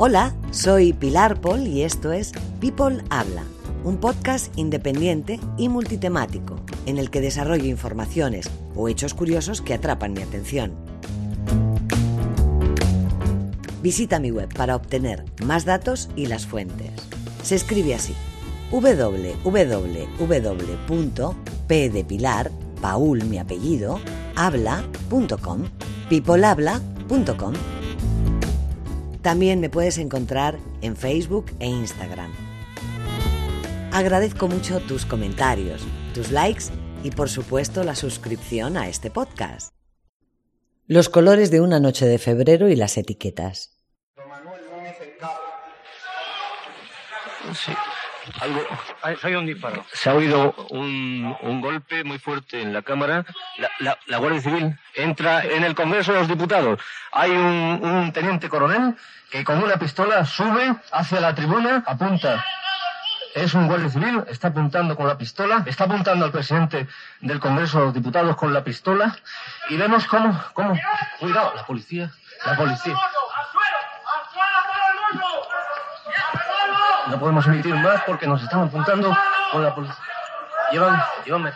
Hola, 0.00 0.32
soy 0.52 0.92
Pilar 0.92 1.40
Paul 1.40 1.66
y 1.66 1.82
esto 1.82 2.12
es 2.12 2.30
People 2.60 3.02
Habla, 3.10 3.42
un 3.82 3.96
podcast 3.96 4.56
independiente 4.56 5.40
y 5.56 5.68
multitemático 5.68 6.54
en 6.86 6.98
el 6.98 7.10
que 7.10 7.20
desarrollo 7.20 7.64
informaciones 7.64 8.48
o 8.76 8.88
hechos 8.88 9.12
curiosos 9.12 9.60
que 9.60 9.74
atrapan 9.74 10.12
mi 10.12 10.22
atención. 10.22 10.72
Visita 13.82 14.20
mi 14.20 14.30
web 14.30 14.54
para 14.54 14.76
obtener 14.76 15.24
más 15.44 15.64
datos 15.64 16.10
y 16.14 16.26
las 16.26 16.46
fuentes. 16.46 16.92
Se 17.42 17.56
escribe 17.56 17.96
así: 17.96 18.14
www.p 18.70 19.50
de 21.90 22.04
Pilar, 22.04 22.52
Paul 22.80 23.24
mi 23.24 23.38
apellido, 23.38 23.98
habla.com, 24.36 25.64
peoplehabla.com. 26.08 27.54
También 29.22 29.60
me 29.60 29.68
puedes 29.68 29.98
encontrar 29.98 30.58
en 30.80 30.96
Facebook 30.96 31.46
e 31.58 31.66
Instagram. 31.66 32.32
Agradezco 33.92 34.48
mucho 34.48 34.80
tus 34.80 35.04
comentarios, 35.04 35.82
tus 36.14 36.30
likes 36.30 36.66
y 37.02 37.10
por 37.10 37.28
supuesto 37.28 37.84
la 37.84 37.94
suscripción 37.94 38.76
a 38.76 38.88
este 38.88 39.10
podcast. 39.10 39.72
Los 40.86 41.08
colores 41.08 41.50
de 41.50 41.60
una 41.60 41.80
noche 41.80 42.06
de 42.06 42.18
febrero 42.18 42.68
y 42.68 42.76
las 42.76 42.96
etiquetas. 42.96 43.74
Sí. 47.54 47.72
Algo, 48.40 48.66
hay, 49.22 49.34
un 49.34 49.46
disparo. 49.46 49.84
Se 49.92 50.10
ha 50.10 50.14
oído 50.14 50.54
un, 50.70 51.36
un, 51.42 51.60
golpe 51.60 52.04
muy 52.04 52.18
fuerte 52.18 52.60
en 52.62 52.72
la 52.72 52.82
Cámara. 52.82 53.24
La, 53.58 53.70
la, 53.80 53.98
la, 54.06 54.18
Guardia 54.18 54.40
Civil 54.40 54.78
entra 54.94 55.44
en 55.44 55.64
el 55.64 55.74
Congreso 55.74 56.12
de 56.12 56.20
los 56.20 56.28
Diputados. 56.28 56.80
Hay 57.12 57.30
un, 57.30 57.80
un 57.82 58.12
teniente 58.12 58.48
coronel 58.48 58.96
que 59.30 59.44
con 59.44 59.62
una 59.62 59.76
pistola 59.76 60.24
sube 60.24 60.74
hacia 60.92 61.20
la 61.20 61.34
tribuna, 61.34 61.84
apunta 61.86 62.44
es 63.34 63.54
un 63.54 63.66
guardia 63.66 63.88
civil, 63.88 64.24
está 64.28 64.48
apuntando 64.48 64.96
con 64.96 65.06
la 65.06 65.16
pistola, 65.16 65.62
está 65.66 65.84
apuntando 65.84 66.24
al 66.24 66.32
presidente 66.32 66.88
del 67.20 67.40
Congreso 67.40 67.78
de 67.78 67.84
los 67.86 67.94
Diputados 67.94 68.36
con 68.36 68.52
la 68.52 68.64
pistola 68.64 69.16
y 69.68 69.76
vemos 69.76 70.06
cómo, 70.06 70.40
cómo, 70.54 70.78
cuidado, 71.18 71.52
la 71.54 71.64
policía, 71.64 72.10
la 72.44 72.56
policía. 72.56 72.96
No 77.10 77.18
podemos 77.18 77.46
emitir 77.46 77.74
más 77.74 78.02
porque 78.06 78.26
nos 78.26 78.42
están 78.42 78.60
apuntando 78.60 79.10
con 79.50 79.62
la 79.62 79.74
policía. 79.74 79.96
Llevan, 80.70 81.00
llevan. 81.24 81.52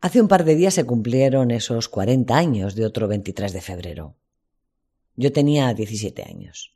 Hace 0.00 0.20
un 0.20 0.28
par 0.28 0.44
de 0.44 0.56
días 0.56 0.74
se 0.74 0.84
cumplieron 0.84 1.52
esos 1.52 1.88
40 1.88 2.36
años 2.36 2.74
de 2.74 2.84
otro 2.84 3.06
23 3.06 3.52
de 3.52 3.60
febrero. 3.60 4.16
Yo 5.14 5.32
tenía 5.32 5.72
17 5.72 6.24
años. 6.28 6.74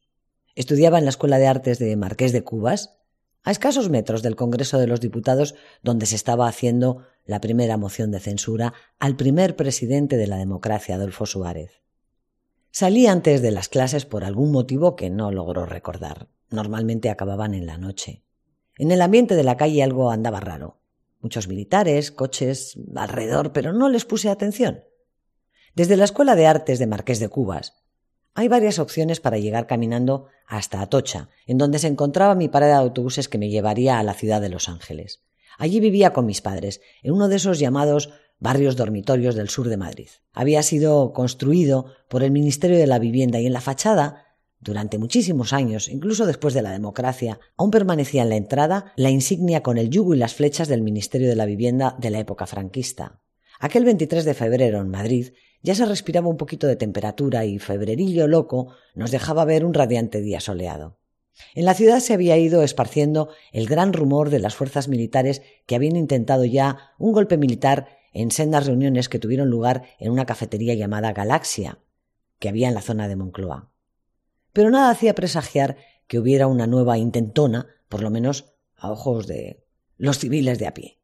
Estudiaba 0.55 0.99
en 0.99 1.05
la 1.05 1.11
Escuela 1.11 1.39
de 1.39 1.49
Artes 1.49 1.79
de 1.81 1.97
Marqués 1.97 2.33
de 2.33 2.43
Cubas 2.43 3.00
a 3.43 3.51
escasos 3.51 3.89
metros 3.89 4.23
del 4.23 4.37
Congreso 4.37 4.79
de 4.79 4.87
los 4.87 5.01
Diputados, 5.01 5.55
donde 5.83 6.07
se 6.07 6.17
estaba 6.17 6.47
haciendo 6.47 7.05
la 7.25 7.41
primera 7.41 7.77
moción 7.77 8.11
de 8.11 8.21
censura 8.21 8.75
al 8.99 9.17
primer 9.17 9.57
presidente 9.57 10.17
de 10.17 10.27
la 10.27 10.37
democracia, 10.37 10.97
Adolfo 10.97 11.27
Suárez. 11.27 11.83
Salí 12.71 13.07
antes 13.07 13.43
de 13.43 13.51
las 13.51 13.69
clases 13.69 14.07
por 14.07 14.25
algún 14.25 14.53
motivo 14.53 14.95
que 14.95 15.11
no 15.11 15.33
logró 15.33 15.67
recordar. 15.67 16.29
Normalmente 16.51 17.11
acababan 17.11 17.55
en 17.55 17.67
la 17.67 17.79
noche. 17.79 18.23
En 18.77 18.91
el 18.91 19.03
ambiente 19.03 19.35
de 19.35 19.43
la 19.43 19.57
calle 19.57 19.83
algo 19.83 20.11
andaba 20.11 20.41
raro. 20.41 20.81
Muchos 21.21 21.49
militares, 21.49 22.13
coches 22.13 22.79
alrededor, 22.95 23.53
pero 23.53 23.73
no 23.73 23.89
les 23.89 24.05
puse 24.05 24.29
atención. 24.29 24.85
Desde 25.75 25.97
la 25.97 26.05
Escuela 26.05 26.35
de 26.35 26.47
Artes 26.47 26.79
de 26.79 26.87
Marqués 26.87 27.21
de 27.21 27.29
Cubas 27.29 27.80
hay 28.35 28.49
varias 28.49 28.79
opciones 28.79 29.21
para 29.21 29.39
llegar 29.39 29.67
caminando 29.67 30.27
hasta 30.47 30.81
Atocha, 30.81 31.29
en 31.47 31.59
donde 31.59 31.79
se 31.79 31.89
encontraba 31.89 32.35
mi 32.35 32.49
parada 32.49 32.75
de 32.75 32.81
autobuses 32.81 33.29
que 33.29 33.39
me 33.39 33.51
llevaría 33.51 33.99
a 33.99 34.03
la 34.03 34.15
ciudad 34.15 34.41
de 34.41 34.49
Los 34.49 34.69
Ángeles. 34.69 35.23
Allí 35.59 35.81
vivía 35.81 36.13
con 36.13 36.27
mis 36.27 36.41
padres, 36.41 36.81
en 37.03 37.13
uno 37.13 37.29
de 37.29 37.37
esos 37.37 37.59
llamados 37.59 38.11
barrios 38.39 38.77
dormitorios 38.77 39.35
del 39.35 39.51
sur 39.51 39.69
de 39.69 39.77
Madrid. 39.77 40.09
Había 40.33 40.63
sido 40.63 41.13
construido 41.13 41.93
por 42.09 42.23
el 42.23 42.31
Ministerio 42.31 42.79
de 42.79 42.87
la 42.87 42.99
Vivienda 42.99 43.39
y 43.41 43.47
en 43.47 43.53
la 43.53 43.61
fachada, 43.61 44.27
durante 44.59 44.99
muchísimos 44.99 45.53
años, 45.53 45.89
incluso 45.89 46.27
después 46.27 46.55
de 46.55 46.63
la 46.63 46.73
democracia, 46.73 47.41
aún 47.57 47.71
permanecía 47.71 48.23
en 48.23 48.31
la 48.31 48.37
entrada 48.37 48.93
la 48.97 49.11
insignia 49.11 49.63
con 49.63 49.79
el 49.79 49.91
yugo 49.91 50.15
y 50.15 50.19
las 50.19 50.35
flechas 50.35 50.69
del 50.69 50.83
Ministerio 50.83 51.29
de 51.29 51.37
la 51.37 51.47
Vivienda 51.47 51.97
de 51.99 52.11
la 52.11 52.19
época 52.19 52.47
franquista. 52.47 53.21
Aquel 53.59 53.85
23 53.85 54.25
de 54.25 54.35
febrero 54.35 54.81
en 54.81 54.89
Madrid 54.89 55.33
ya 55.63 55.75
se 55.75 55.85
respiraba 55.85 56.29
un 56.29 56.37
poquito 56.37 56.67
de 56.67 56.77
temperatura 56.77 57.45
y 57.45 57.59
febrerillo 57.59 58.27
loco 58.27 58.75
nos 58.95 59.11
dejaba 59.11 59.45
ver 59.45 59.65
un 59.65 59.75
radiante 59.75 60.21
día 60.21 60.41
soleado. 60.41 60.99
En 61.55 61.65
la 61.65 61.75
ciudad 61.75 62.01
se 62.01 62.15
había 62.15 62.37
ido 62.37 62.63
esparciendo 62.63 63.31
el 63.53 63.67
gran 63.67 63.93
rumor 63.93 64.31
de 64.31 64.39
las 64.39 64.55
fuerzas 64.55 64.89
militares 64.89 65.43
que 65.67 65.75
habían 65.75 65.97
intentado 65.97 66.45
ya 66.45 66.93
un 66.99 67.13
golpe 67.13 67.37
militar 67.37 67.89
en 68.13 68.31
sendas 68.31 68.67
reuniones 68.67 69.09
que 69.09 69.19
tuvieron 69.19 69.49
lugar 69.49 69.85
en 69.99 70.11
una 70.11 70.27
cafetería 70.27 70.75
llamada 70.75 71.13
Galaxia, 71.13 71.79
que 72.39 72.49
había 72.49 72.69
en 72.69 72.75
la 72.75 72.83
zona 72.83 73.09
de 73.09 73.17
Moncloa. 73.17 73.71
Pero 74.53 74.71
nada 74.71 74.91
hacía 74.91 75.15
presagiar 75.15 75.77
que 76.07 76.19
hubiera 76.19 76.47
una 76.47 76.67
nueva 76.67 76.99
intentona, 76.99 77.69
por 77.89 78.03
lo 78.03 78.11
menos 78.11 78.53
a 78.77 78.91
ojos 78.91 79.27
de 79.27 79.65
los 79.97 80.19
civiles 80.19 80.59
de 80.59 80.67
a 80.67 80.75
pie. 80.75 81.00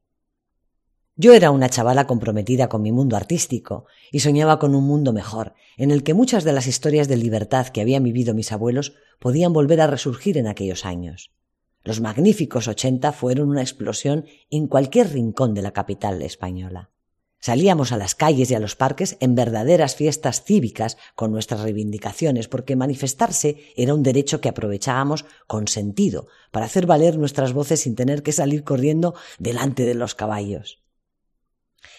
Yo 1.18 1.32
era 1.32 1.50
una 1.50 1.70
chavala 1.70 2.06
comprometida 2.06 2.68
con 2.68 2.82
mi 2.82 2.92
mundo 2.92 3.16
artístico 3.16 3.86
y 4.12 4.20
soñaba 4.20 4.58
con 4.58 4.74
un 4.74 4.84
mundo 4.84 5.14
mejor, 5.14 5.54
en 5.78 5.90
el 5.90 6.02
que 6.02 6.12
muchas 6.12 6.44
de 6.44 6.52
las 6.52 6.66
historias 6.66 7.08
de 7.08 7.16
libertad 7.16 7.68
que 7.68 7.80
habían 7.80 8.02
vivido 8.02 8.34
mis 8.34 8.52
abuelos 8.52 8.92
podían 9.18 9.54
volver 9.54 9.80
a 9.80 9.86
resurgir 9.86 10.36
en 10.36 10.46
aquellos 10.46 10.84
años. 10.84 11.30
Los 11.84 12.02
magníficos 12.02 12.68
ochenta 12.68 13.12
fueron 13.12 13.48
una 13.48 13.62
explosión 13.62 14.26
en 14.50 14.66
cualquier 14.66 15.10
rincón 15.10 15.54
de 15.54 15.62
la 15.62 15.72
capital 15.72 16.20
española. 16.20 16.90
Salíamos 17.40 17.92
a 17.92 17.96
las 17.96 18.14
calles 18.14 18.50
y 18.50 18.54
a 18.54 18.60
los 18.60 18.76
parques 18.76 19.16
en 19.20 19.34
verdaderas 19.34 19.94
fiestas 19.94 20.42
cívicas 20.44 20.98
con 21.14 21.32
nuestras 21.32 21.60
reivindicaciones, 21.62 22.46
porque 22.46 22.76
manifestarse 22.76 23.56
era 23.74 23.94
un 23.94 24.02
derecho 24.02 24.42
que 24.42 24.50
aprovechábamos 24.50 25.24
con 25.46 25.66
sentido 25.66 26.26
para 26.50 26.66
hacer 26.66 26.84
valer 26.84 27.16
nuestras 27.16 27.54
voces 27.54 27.80
sin 27.80 27.94
tener 27.94 28.22
que 28.22 28.32
salir 28.32 28.64
corriendo 28.64 29.14
delante 29.38 29.86
de 29.86 29.94
los 29.94 30.14
caballos. 30.14 30.82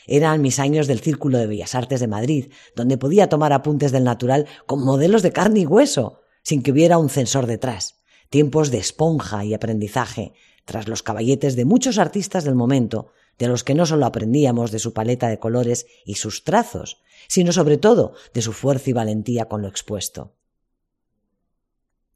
Eran 0.06 0.42
mis 0.42 0.60
años 0.60 0.88
del 0.88 1.00
Círculo 1.00 1.38
de 1.38 1.48
Bellas 1.48 1.76
Artes 1.76 2.00
de 2.00 2.08
Madrid, 2.08 2.52
donde 2.76 2.98
podía 2.98 3.30
tomar 3.30 3.54
apuntes 3.54 3.92
del 3.92 4.04
natural 4.04 4.48
con 4.66 4.84
modelos 4.84 5.22
de 5.22 5.32
carne 5.32 5.62
y 5.62 5.66
hueso, 5.66 6.22
sin 6.44 6.64
que 6.64 6.72
hubiera 6.72 6.98
un 6.98 7.10
censor 7.10 7.46
detrás. 7.46 8.02
Tiempos 8.30 8.72
de 8.72 8.78
esponja 8.78 9.44
y 9.46 9.54
aprendizaje, 9.54 10.34
tras 10.66 10.88
los 10.88 11.04
caballetes 11.04 11.56
de 11.56 11.66
muchos 11.66 11.98
artistas 11.98 12.44
del 12.44 12.56
momento, 12.56 13.12
de 13.38 13.48
los 13.48 13.64
que 13.64 13.76
no 13.76 13.86
solo 13.86 14.06
aprendíamos 14.06 14.72
de 14.72 14.80
su 14.80 14.94
paleta 14.94 15.28
de 15.30 15.40
colores 15.40 15.86
y 16.06 16.16
sus 16.16 16.44
trazos, 16.44 17.02
sino 17.28 17.52
sobre 17.52 17.78
todo 17.78 18.14
de 18.34 18.42
su 18.42 18.54
fuerza 18.54 18.90
y 18.90 18.94
valentía 18.94 19.46
con 19.46 19.62
lo 19.62 19.68
expuesto. 19.68 20.36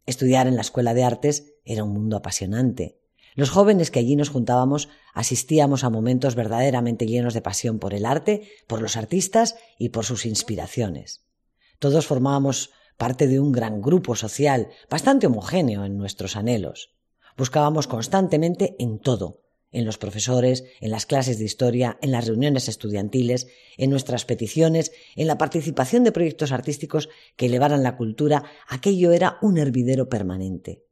Estudiar 0.05 0.47
en 0.47 0.55
la 0.55 0.61
Escuela 0.61 0.93
de 0.93 1.03
Artes 1.03 1.53
era 1.63 1.83
un 1.83 1.93
mundo 1.93 2.17
apasionante, 2.17 3.00
los 3.35 3.49
jóvenes 3.49 3.91
que 3.91 3.99
allí 3.99 4.15
nos 4.15 4.29
juntábamos 4.29 4.89
asistíamos 5.13 5.83
a 5.83 5.89
momentos 5.89 6.35
verdaderamente 6.35 7.05
llenos 7.05 7.33
de 7.33 7.41
pasión 7.41 7.79
por 7.79 7.93
el 7.93 8.05
arte, 8.05 8.49
por 8.67 8.81
los 8.81 8.97
artistas 8.97 9.55
y 9.77 9.89
por 9.89 10.05
sus 10.05 10.25
inspiraciones. 10.25 11.25
Todos 11.79 12.07
formábamos 12.07 12.71
parte 12.97 13.27
de 13.27 13.39
un 13.39 13.51
gran 13.51 13.81
grupo 13.81 14.15
social, 14.15 14.69
bastante 14.89 15.27
homogéneo 15.27 15.85
en 15.85 15.97
nuestros 15.97 16.35
anhelos. 16.35 16.91
Buscábamos 17.37 17.87
constantemente 17.87 18.75
en 18.79 18.99
todo 18.99 19.41
en 19.71 19.85
los 19.85 19.97
profesores, 19.97 20.65
en 20.81 20.91
las 20.91 21.05
clases 21.05 21.39
de 21.39 21.45
historia, 21.45 21.97
en 22.01 22.11
las 22.11 22.27
reuniones 22.27 22.67
estudiantiles, 22.67 23.47
en 23.77 23.89
nuestras 23.89 24.25
peticiones, 24.25 24.91
en 25.15 25.27
la 25.27 25.37
participación 25.37 26.03
de 26.03 26.11
proyectos 26.11 26.51
artísticos 26.51 27.09
que 27.37 27.45
elevaran 27.45 27.83
la 27.83 27.95
cultura, 27.95 28.43
aquello 28.67 29.11
era 29.11 29.37
un 29.41 29.57
hervidero 29.57 30.09
permanente. 30.09 30.83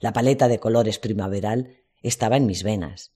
La 0.00 0.14
paleta 0.14 0.48
de 0.48 0.58
colores 0.58 0.98
primaveral 0.98 1.76
estaba 2.02 2.38
en 2.38 2.46
mis 2.46 2.62
venas. 2.62 3.12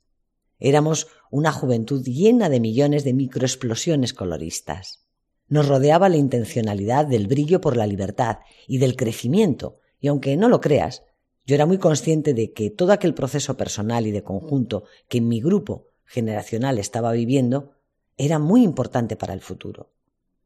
Éramos 0.59 1.09
una 1.31 1.51
juventud 1.51 2.05
llena 2.05 2.51
de 2.51 2.61
millones 2.61 3.05
de 3.05 3.15
microexplosiones 3.15 4.13
coloristas. 4.13 5.07
Nos 5.49 5.67
rodeaba 5.67 6.11
la 6.11 6.19
intencionalidad 6.19 7.07
del 7.07 7.27
brillo 7.27 7.63
por 7.63 7.77
la 7.77 7.87
libertad 7.87 8.41
y 8.69 8.79
del 8.79 8.97
crecimiento, 8.97 9.81
y 9.99 10.09
aunque 10.09 10.37
no 10.37 10.51
lo 10.51 10.61
creas, 10.61 11.03
yo 11.47 11.55
era 11.55 11.65
muy 11.65 11.79
consciente 11.79 12.35
de 12.35 12.53
que 12.53 12.69
todo 12.69 12.93
aquel 12.93 13.15
proceso 13.15 13.57
personal 13.57 14.07
y 14.07 14.11
de 14.11 14.23
conjunto 14.23 14.85
que 15.09 15.19
en 15.19 15.29
mi 15.29 15.41
grupo 15.41 15.89
generacional 16.05 16.79
estaba 16.79 17.13
viviendo 17.13 17.73
era 18.19 18.39
muy 18.39 18.63
importante 18.63 19.17
para 19.17 19.33
el 19.33 19.41
futuro. 19.41 19.91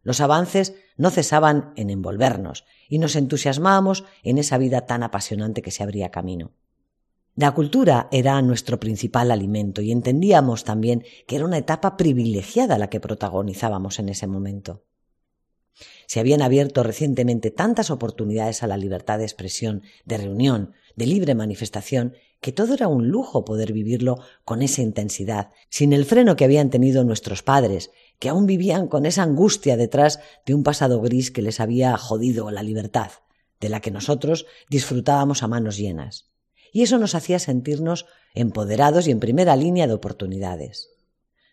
Los 0.02 0.20
avances 0.20 0.74
no 0.96 1.10
cesaban 1.10 1.72
en 1.76 1.90
envolvernos 1.90 2.64
y 2.88 2.98
nos 2.98 3.16
entusiasmábamos 3.16 4.04
en 4.22 4.38
esa 4.38 4.58
vida 4.58 4.86
tan 4.86 5.02
apasionante 5.02 5.62
que 5.62 5.70
se 5.70 5.82
abría 5.82 6.10
camino. 6.10 6.52
La 7.34 7.52
cultura 7.52 8.08
era 8.10 8.42
nuestro 8.42 8.80
principal 8.80 9.30
alimento 9.30 9.80
y 9.80 9.92
entendíamos 9.92 10.64
también 10.64 11.04
que 11.26 11.36
era 11.36 11.44
una 11.44 11.58
etapa 11.58 11.96
privilegiada 11.96 12.78
la 12.78 12.90
que 12.90 12.98
protagonizábamos 12.98 14.00
en 14.00 14.08
ese 14.08 14.26
momento. 14.26 14.82
Se 16.06 16.18
habían 16.18 16.42
abierto 16.42 16.82
recientemente 16.82 17.52
tantas 17.52 17.90
oportunidades 17.90 18.64
a 18.64 18.66
la 18.66 18.76
libertad 18.76 19.18
de 19.18 19.24
expresión, 19.24 19.82
de 20.04 20.18
reunión, 20.18 20.72
de 20.96 21.06
libre 21.06 21.36
manifestación, 21.36 22.14
que 22.40 22.50
todo 22.50 22.74
era 22.74 22.88
un 22.88 23.08
lujo 23.08 23.44
poder 23.44 23.72
vivirlo 23.72 24.16
con 24.44 24.62
esa 24.62 24.82
intensidad, 24.82 25.50
sin 25.68 25.92
el 25.92 26.04
freno 26.04 26.34
que 26.34 26.44
habían 26.44 26.70
tenido 26.70 27.04
nuestros 27.04 27.42
padres, 27.42 27.90
que 28.18 28.28
aún 28.28 28.46
vivían 28.46 28.88
con 28.88 29.06
esa 29.06 29.22
angustia 29.22 29.76
detrás 29.76 30.20
de 30.44 30.54
un 30.54 30.62
pasado 30.62 31.00
gris 31.00 31.30
que 31.30 31.42
les 31.42 31.60
había 31.60 31.96
jodido 31.96 32.50
la 32.50 32.62
libertad, 32.62 33.10
de 33.60 33.68
la 33.68 33.80
que 33.80 33.90
nosotros 33.90 34.46
disfrutábamos 34.68 35.42
a 35.42 35.48
manos 35.48 35.76
llenas. 35.76 36.30
Y 36.72 36.82
eso 36.82 36.98
nos 36.98 37.14
hacía 37.14 37.38
sentirnos 37.38 38.06
empoderados 38.34 39.08
y 39.08 39.10
en 39.10 39.20
primera 39.20 39.56
línea 39.56 39.86
de 39.86 39.94
oportunidades. 39.94 40.90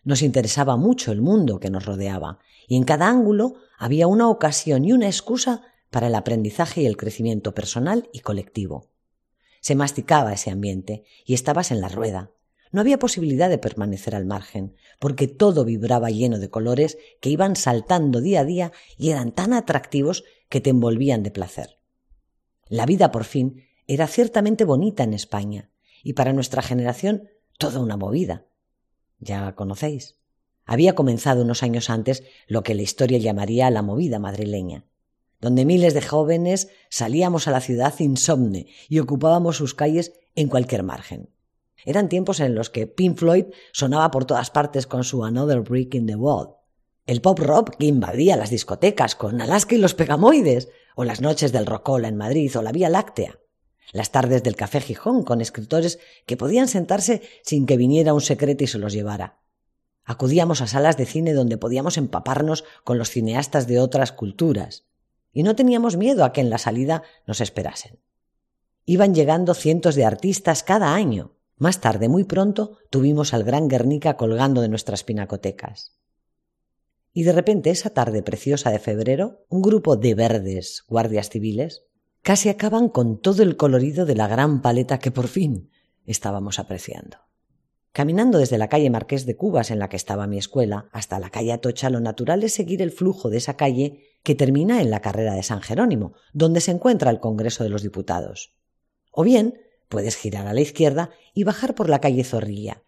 Nos 0.04 0.22
interesaba 0.22 0.76
mucho 0.76 1.10
el 1.10 1.20
mundo 1.20 1.58
que 1.58 1.70
nos 1.70 1.84
rodeaba, 1.84 2.38
y 2.68 2.76
en 2.76 2.84
cada 2.84 3.08
ángulo 3.08 3.54
había 3.78 4.06
una 4.06 4.28
ocasión 4.28 4.84
y 4.84 4.92
una 4.92 5.06
excusa 5.06 5.62
para 5.90 6.08
el 6.08 6.14
aprendizaje 6.14 6.82
y 6.82 6.86
el 6.86 6.96
crecimiento 6.96 7.54
personal 7.54 8.08
y 8.12 8.20
colectivo. 8.20 8.90
Se 9.60 9.74
masticaba 9.74 10.32
ese 10.32 10.50
ambiente 10.50 11.04
y 11.24 11.34
estabas 11.34 11.70
en 11.70 11.80
la 11.80 11.88
rueda. 11.88 12.30
No 12.72 12.80
había 12.80 12.98
posibilidad 12.98 13.48
de 13.48 13.58
permanecer 13.58 14.14
al 14.14 14.26
margen, 14.26 14.74
porque 14.98 15.28
todo 15.28 15.64
vibraba 15.64 16.10
lleno 16.10 16.38
de 16.38 16.50
colores 16.50 16.98
que 17.20 17.30
iban 17.30 17.56
saltando 17.56 18.20
día 18.20 18.40
a 18.40 18.44
día 18.44 18.72
y 18.96 19.10
eran 19.10 19.32
tan 19.32 19.52
atractivos 19.52 20.24
que 20.48 20.60
te 20.60 20.70
envolvían 20.70 21.22
de 21.22 21.30
placer. 21.30 21.78
La 22.68 22.86
vida, 22.86 23.12
por 23.12 23.24
fin, 23.24 23.64
era 23.86 24.06
ciertamente 24.06 24.64
bonita 24.64 25.04
en 25.04 25.14
España, 25.14 25.70
y 26.02 26.14
para 26.14 26.32
nuestra 26.32 26.62
generación 26.62 27.28
toda 27.58 27.80
una 27.80 27.96
movida. 27.96 28.46
Ya 29.18 29.54
conocéis. 29.54 30.16
Había 30.64 30.94
comenzado 30.94 31.42
unos 31.42 31.62
años 31.62 31.90
antes 31.90 32.24
lo 32.48 32.62
que 32.62 32.74
la 32.74 32.82
historia 32.82 33.18
llamaría 33.18 33.70
la 33.70 33.82
movida 33.82 34.18
madrileña, 34.18 34.84
donde 35.40 35.64
miles 35.64 35.94
de 35.94 36.02
jóvenes 36.02 36.68
salíamos 36.90 37.46
a 37.46 37.52
la 37.52 37.60
ciudad 37.60 37.94
insomne 38.00 38.66
y 38.88 38.98
ocupábamos 38.98 39.56
sus 39.56 39.74
calles 39.74 40.12
en 40.34 40.48
cualquier 40.48 40.82
margen. 40.82 41.30
Eran 41.84 42.08
tiempos 42.08 42.40
en 42.40 42.54
los 42.54 42.70
que 42.70 42.86
Pink 42.86 43.18
Floyd 43.18 43.46
sonaba 43.72 44.10
por 44.10 44.24
todas 44.24 44.50
partes 44.50 44.86
con 44.86 45.04
su 45.04 45.24
Another 45.24 45.60
Brick 45.60 45.94
in 45.94 46.06
the 46.06 46.16
Wall, 46.16 46.56
el 47.06 47.20
pop 47.20 47.38
rock 47.38 47.76
que 47.76 47.86
invadía 47.86 48.36
las 48.36 48.50
discotecas 48.50 49.14
con 49.14 49.40
Alaska 49.40 49.74
y 49.74 49.78
los 49.78 49.94
Pegamoides, 49.94 50.68
o 50.96 51.04
las 51.04 51.20
noches 51.20 51.52
del 51.52 51.66
Rocola 51.66 52.08
en 52.08 52.16
Madrid 52.16 52.56
o 52.56 52.62
la 52.62 52.72
Vía 52.72 52.88
Láctea, 52.88 53.38
las 53.92 54.10
tardes 54.10 54.42
del 54.42 54.56
Café 54.56 54.80
Gijón 54.80 55.22
con 55.22 55.40
escritores 55.40 55.98
que 56.24 56.36
podían 56.36 56.68
sentarse 56.68 57.22
sin 57.42 57.66
que 57.66 57.76
viniera 57.76 58.14
un 58.14 58.20
secreto 58.20 58.64
y 58.64 58.66
se 58.66 58.78
los 58.78 58.92
llevara. 58.92 59.38
Acudíamos 60.04 60.62
a 60.62 60.66
salas 60.66 60.96
de 60.96 61.06
cine 61.06 61.32
donde 61.32 61.58
podíamos 61.58 61.96
empaparnos 61.96 62.64
con 62.84 62.98
los 62.98 63.10
cineastas 63.10 63.66
de 63.66 63.78
otras 63.80 64.12
culturas, 64.12 64.86
y 65.32 65.42
no 65.42 65.54
teníamos 65.54 65.96
miedo 65.96 66.24
a 66.24 66.32
que 66.32 66.40
en 66.40 66.48
la 66.48 66.58
salida 66.58 67.02
nos 67.26 67.40
esperasen. 67.40 68.00
Iban 68.86 69.14
llegando 69.14 69.52
cientos 69.52 69.94
de 69.96 70.04
artistas 70.04 70.62
cada 70.62 70.94
año. 70.94 71.35
Más 71.56 71.80
tarde, 71.80 72.08
muy 72.08 72.24
pronto, 72.24 72.78
tuvimos 72.90 73.32
al 73.32 73.42
gran 73.42 73.68
Guernica 73.68 74.16
colgando 74.16 74.60
de 74.60 74.68
nuestras 74.68 75.04
pinacotecas. 75.04 75.96
Y 77.12 77.22
de 77.22 77.32
repente, 77.32 77.70
esa 77.70 77.90
tarde 77.90 78.22
preciosa 78.22 78.70
de 78.70 78.78
febrero, 78.78 79.46
un 79.48 79.62
grupo 79.62 79.96
de 79.96 80.14
verdes 80.14 80.84
guardias 80.86 81.30
civiles 81.30 81.84
casi 82.20 82.50
acaban 82.50 82.90
con 82.90 83.20
todo 83.20 83.42
el 83.42 83.56
colorido 83.56 84.04
de 84.04 84.14
la 84.14 84.28
gran 84.28 84.60
paleta 84.60 84.98
que 84.98 85.10
por 85.10 85.28
fin 85.28 85.70
estábamos 86.04 86.58
apreciando. 86.58 87.18
Caminando 87.92 88.38
desde 88.38 88.58
la 88.58 88.68
calle 88.68 88.90
Marqués 88.90 89.24
de 89.24 89.36
Cubas, 89.36 89.70
en 89.70 89.78
la 89.78 89.88
que 89.88 89.96
estaba 89.96 90.26
mi 90.26 90.36
escuela, 90.36 90.90
hasta 90.92 91.18
la 91.18 91.30
calle 91.30 91.52
Atocha, 91.52 91.88
lo 91.88 92.00
natural 92.00 92.44
es 92.44 92.52
seguir 92.52 92.82
el 92.82 92.90
flujo 92.90 93.30
de 93.30 93.38
esa 93.38 93.56
calle 93.56 94.02
que 94.22 94.34
termina 94.34 94.82
en 94.82 94.90
la 94.90 95.00
carrera 95.00 95.34
de 95.34 95.42
San 95.42 95.62
Jerónimo, 95.62 96.12
donde 96.34 96.60
se 96.60 96.72
encuentra 96.72 97.10
el 97.10 97.20
Congreso 97.20 97.64
de 97.64 97.70
los 97.70 97.82
Diputados. 97.82 98.54
O 99.10 99.24
bien, 99.24 99.54
puedes 99.88 100.16
girar 100.16 100.46
a 100.46 100.54
la 100.54 100.60
izquierda 100.60 101.10
y 101.34 101.44
bajar 101.44 101.74
por 101.74 101.88
la 101.88 102.00
calle 102.00 102.24
Zorrilla, 102.24 102.82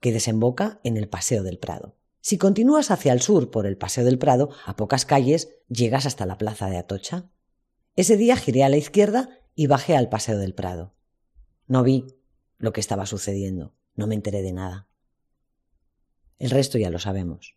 que 0.00 0.12
desemboca 0.12 0.80
en 0.84 0.96
el 0.96 1.08
Paseo 1.08 1.42
del 1.42 1.58
Prado. 1.58 1.96
Si 2.20 2.36
continúas 2.38 2.90
hacia 2.90 3.12
el 3.12 3.22
sur 3.22 3.50
por 3.50 3.66
el 3.66 3.76
Paseo 3.76 4.04
del 4.04 4.18
Prado, 4.18 4.50
a 4.66 4.76
pocas 4.76 5.06
calles 5.06 5.48
llegas 5.68 6.06
hasta 6.06 6.26
la 6.26 6.38
plaza 6.38 6.68
de 6.68 6.76
Atocha. 6.76 7.30
Ese 7.96 8.16
día 8.16 8.36
giré 8.36 8.64
a 8.64 8.68
la 8.68 8.76
izquierda 8.76 9.30
y 9.54 9.66
bajé 9.66 9.96
al 9.96 10.08
Paseo 10.08 10.38
del 10.38 10.54
Prado. 10.54 10.94
No 11.66 11.82
vi 11.82 12.06
lo 12.58 12.72
que 12.72 12.80
estaba 12.80 13.06
sucediendo. 13.06 13.74
No 13.94 14.06
me 14.06 14.14
enteré 14.14 14.42
de 14.42 14.52
nada. 14.52 14.88
El 16.38 16.50
resto 16.50 16.78
ya 16.78 16.90
lo 16.90 16.98
sabemos. 16.98 17.56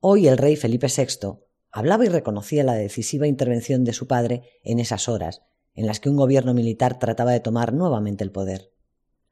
Hoy 0.00 0.28
el 0.28 0.38
rey 0.38 0.56
Felipe 0.56 0.88
VI 0.88 1.38
hablaba 1.70 2.04
y 2.04 2.08
reconocía 2.08 2.64
la 2.64 2.74
decisiva 2.74 3.26
intervención 3.26 3.84
de 3.84 3.92
su 3.92 4.06
padre 4.06 4.42
en 4.64 4.80
esas 4.80 5.08
horas 5.08 5.42
en 5.74 5.86
las 5.86 6.00
que 6.00 6.08
un 6.08 6.16
gobierno 6.16 6.54
militar 6.54 6.98
trataba 6.98 7.32
de 7.32 7.40
tomar 7.40 7.72
nuevamente 7.72 8.24
el 8.24 8.32
poder. 8.32 8.72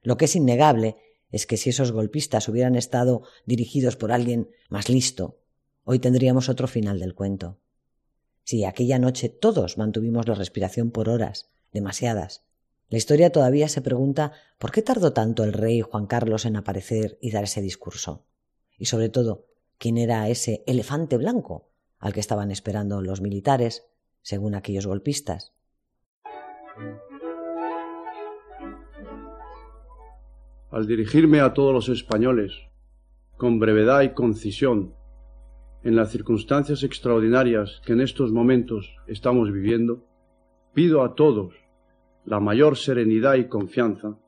Lo 0.03 0.17
que 0.17 0.27
es 0.27 0.37
innegable 0.37 0.97
es 1.31 1.47
que 1.47 1.57
si 1.57 1.71
esos 1.71 1.93
golpistas 1.93 2.49
hubieran 2.49 2.77
estado 2.77 3.23
dirigidos 3.45 3.97
por 3.97 4.13
alguien 4.13 4.51
más 4.69 4.89
listo, 4.89 5.41
hoy 5.85 5.99
tendríamos 5.99 6.49
otro 6.49 6.69
final 6.69 6.99
del 6.99 7.15
cuento. 7.15 7.59
Si 8.45 8.65
aquella 8.65 8.99
noche 8.99 9.29
todos 9.29 9.77
mantuvimos 9.77 10.27
la 10.27 10.35
respiración 10.35 10.91
por 10.91 11.09
horas, 11.09 11.51
demasiadas, 11.73 12.45
la 12.89 12.97
historia 12.97 13.31
todavía 13.31 13.69
se 13.69 13.83
pregunta 13.83 14.33
por 14.59 14.73
qué 14.73 14.81
tardó 14.81 15.13
tanto 15.13 15.45
el 15.45 15.53
rey 15.53 15.83
Juan 15.83 16.07
Carlos 16.07 16.47
en 16.47 16.57
aparecer 16.57 17.19
y 17.21 17.31
dar 17.31 17.45
ese 17.45 17.61
discurso. 17.61 18.25
Y 18.79 18.87
sobre 18.87 19.11
todo, 19.11 19.47
quién 19.77 19.99
era 19.99 20.29
ese 20.29 20.65
elefante 20.67 21.19
blanco 21.19 21.69
al 21.99 22.15
que 22.15 22.21
estaban 22.21 22.51
esperando 22.51 23.03
los 23.03 23.21
militares, 23.21 23.85
según 24.23 24.55
aquellos 24.55 24.87
golpistas. 24.87 25.53
Al 30.71 30.87
dirigirme 30.87 31.41
a 31.41 31.55
todos 31.55 31.73
los 31.73 31.89
españoles, 31.89 32.53
con 33.37 33.59
brevedad 33.59 34.03
y 34.03 34.11
concisión, 34.11 34.95
en 35.83 35.97
las 35.97 36.11
circunstancias 36.11 36.83
extraordinarias 36.83 37.81
que 37.87 37.93
en 37.93 38.01
estos 38.01 38.33
momentos 38.33 38.95
estamos 39.07 39.51
viviendo, 39.53 40.05
pido 40.75 41.03
a 41.03 41.15
todos 41.15 41.55
la 42.25 42.41
mayor 42.41 42.77
serenidad 42.77 43.37
y 43.37 43.49
confianza, 43.49 44.19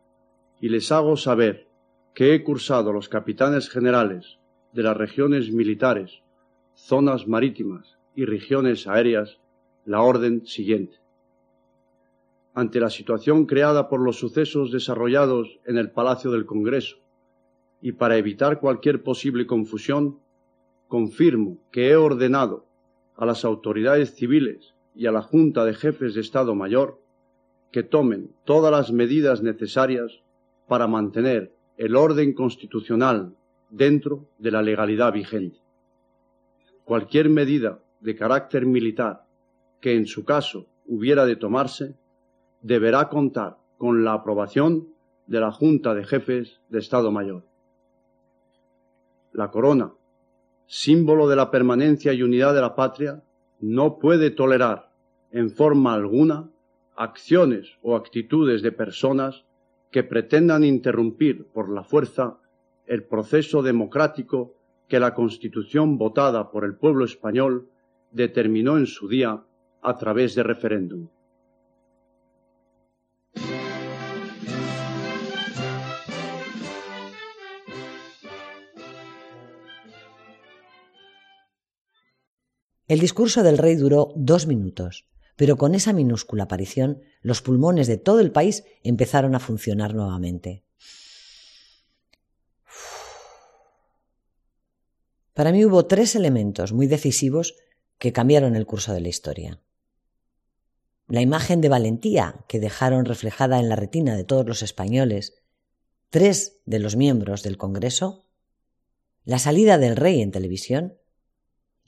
y 0.60 0.68
les 0.68 0.90
hago 0.92 1.16
saber 1.16 1.68
que 2.14 2.34
he 2.34 2.42
cursado 2.42 2.92
los 2.92 3.08
capitanes 3.08 3.68
generales 3.68 4.38
de 4.72 4.82
las 4.82 4.96
regiones 4.96 5.52
militares, 5.52 6.22
zonas 6.74 7.28
marítimas 7.28 7.98
y 8.14 8.24
regiones 8.24 8.86
aéreas 8.86 9.38
la 9.84 10.02
orden 10.02 10.46
siguiente. 10.46 10.99
Ante 12.54 12.80
la 12.80 12.90
situación 12.90 13.46
creada 13.46 13.88
por 13.88 14.00
los 14.00 14.18
sucesos 14.18 14.72
desarrollados 14.72 15.60
en 15.66 15.78
el 15.78 15.90
Palacio 15.90 16.30
del 16.30 16.46
Congreso 16.46 16.96
y 17.80 17.92
para 17.92 18.16
evitar 18.16 18.60
cualquier 18.60 19.02
posible 19.02 19.46
confusión, 19.46 20.18
confirmo 20.88 21.58
que 21.70 21.90
he 21.90 21.96
ordenado 21.96 22.66
a 23.16 23.24
las 23.24 23.44
autoridades 23.44 24.14
civiles 24.14 24.74
y 24.94 25.06
a 25.06 25.12
la 25.12 25.22
Junta 25.22 25.64
de 25.64 25.74
Jefes 25.74 26.14
de 26.14 26.20
Estado 26.20 26.54
Mayor 26.54 26.98
que 27.70 27.82
tomen 27.82 28.32
todas 28.44 28.72
las 28.72 28.90
medidas 28.90 29.42
necesarias 29.42 30.20
para 30.66 30.88
mantener 30.88 31.52
el 31.76 31.96
orden 31.96 32.32
constitucional 32.32 33.34
dentro 33.70 34.26
de 34.38 34.50
la 34.50 34.62
legalidad 34.62 35.12
vigente. 35.12 35.58
Cualquier 36.84 37.28
medida 37.28 37.78
de 38.00 38.16
carácter 38.16 38.66
militar 38.66 39.24
que 39.80 39.94
en 39.94 40.06
su 40.06 40.24
caso 40.24 40.66
hubiera 40.86 41.24
de 41.24 41.36
tomarse 41.36 41.94
deberá 42.62 43.08
contar 43.08 43.56
con 43.78 44.04
la 44.04 44.14
aprobación 44.14 44.88
de 45.26 45.40
la 45.40 45.52
Junta 45.52 45.94
de 45.94 46.04
Jefes 46.04 46.60
de 46.68 46.78
Estado 46.78 47.10
Mayor. 47.10 47.42
La 49.32 49.50
corona, 49.50 49.92
símbolo 50.66 51.28
de 51.28 51.36
la 51.36 51.50
permanencia 51.50 52.12
y 52.12 52.22
unidad 52.22 52.54
de 52.54 52.60
la 52.60 52.74
patria, 52.74 53.22
no 53.60 53.98
puede 53.98 54.30
tolerar 54.30 54.90
en 55.32 55.50
forma 55.50 55.94
alguna 55.94 56.48
acciones 56.96 57.78
o 57.82 57.96
actitudes 57.96 58.62
de 58.62 58.72
personas 58.72 59.44
que 59.90 60.04
pretendan 60.04 60.64
interrumpir 60.64 61.46
por 61.46 61.70
la 61.70 61.82
fuerza 61.82 62.36
el 62.86 63.04
proceso 63.04 63.62
democrático 63.62 64.54
que 64.88 65.00
la 65.00 65.14
Constitución 65.14 65.96
votada 65.96 66.50
por 66.50 66.64
el 66.64 66.74
pueblo 66.74 67.04
español 67.04 67.68
determinó 68.10 68.76
en 68.76 68.86
su 68.86 69.08
día 69.08 69.40
a 69.82 69.96
través 69.96 70.34
de 70.34 70.42
referéndum. 70.42 71.06
El 82.90 82.98
discurso 82.98 83.44
del 83.44 83.56
rey 83.56 83.76
duró 83.76 84.12
dos 84.16 84.48
minutos, 84.48 85.06
pero 85.36 85.56
con 85.56 85.76
esa 85.76 85.92
minúscula 85.92 86.42
aparición 86.42 87.00
los 87.22 87.40
pulmones 87.40 87.86
de 87.86 87.98
todo 87.98 88.18
el 88.18 88.32
país 88.32 88.64
empezaron 88.82 89.36
a 89.36 89.38
funcionar 89.38 89.94
nuevamente. 89.94 90.64
Para 95.34 95.52
mí 95.52 95.64
hubo 95.64 95.86
tres 95.86 96.16
elementos 96.16 96.72
muy 96.72 96.88
decisivos 96.88 97.54
que 97.98 98.12
cambiaron 98.12 98.56
el 98.56 98.66
curso 98.66 98.92
de 98.92 99.02
la 99.02 99.08
historia. 99.08 99.60
La 101.06 101.20
imagen 101.20 101.60
de 101.60 101.68
valentía 101.68 102.44
que 102.48 102.58
dejaron 102.58 103.04
reflejada 103.04 103.60
en 103.60 103.68
la 103.68 103.76
retina 103.76 104.16
de 104.16 104.24
todos 104.24 104.44
los 104.44 104.64
españoles 104.64 105.34
tres 106.08 106.60
de 106.66 106.80
los 106.80 106.96
miembros 106.96 107.44
del 107.44 107.56
Congreso, 107.56 108.26
la 109.24 109.38
salida 109.38 109.78
del 109.78 109.94
rey 109.94 110.22
en 110.22 110.32
televisión 110.32 110.99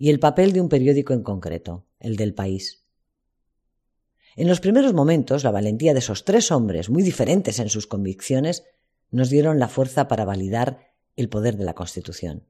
y 0.03 0.11
el 0.11 0.19
papel 0.19 0.53
de 0.53 0.61
un 0.61 0.69
periódico 0.69 1.13
en 1.13 1.23
concreto, 1.23 1.87
el 2.01 2.17
del 2.17 2.35
país. 2.35 2.85
En 4.35 4.49
los 4.49 4.59
primeros 4.59 4.95
momentos, 4.95 5.45
la 5.45 5.53
valentía 5.53 5.93
de 5.93 6.01
esos 6.01 6.25
tres 6.25 6.51
hombres, 6.51 6.91
muy 6.91 7.05
diferentes 7.05 7.61
en 7.61 7.69
sus 7.69 7.87
convicciones, 7.87 8.65
nos 9.13 9.31
dieron 9.31 9.61
la 9.61 9.69
fuerza 9.69 10.09
para 10.09 10.25
validar 10.25 10.89
el 11.15 11.29
poder 11.29 11.57
de 11.57 11.63
la 11.63 11.75
Constitución. 11.75 12.49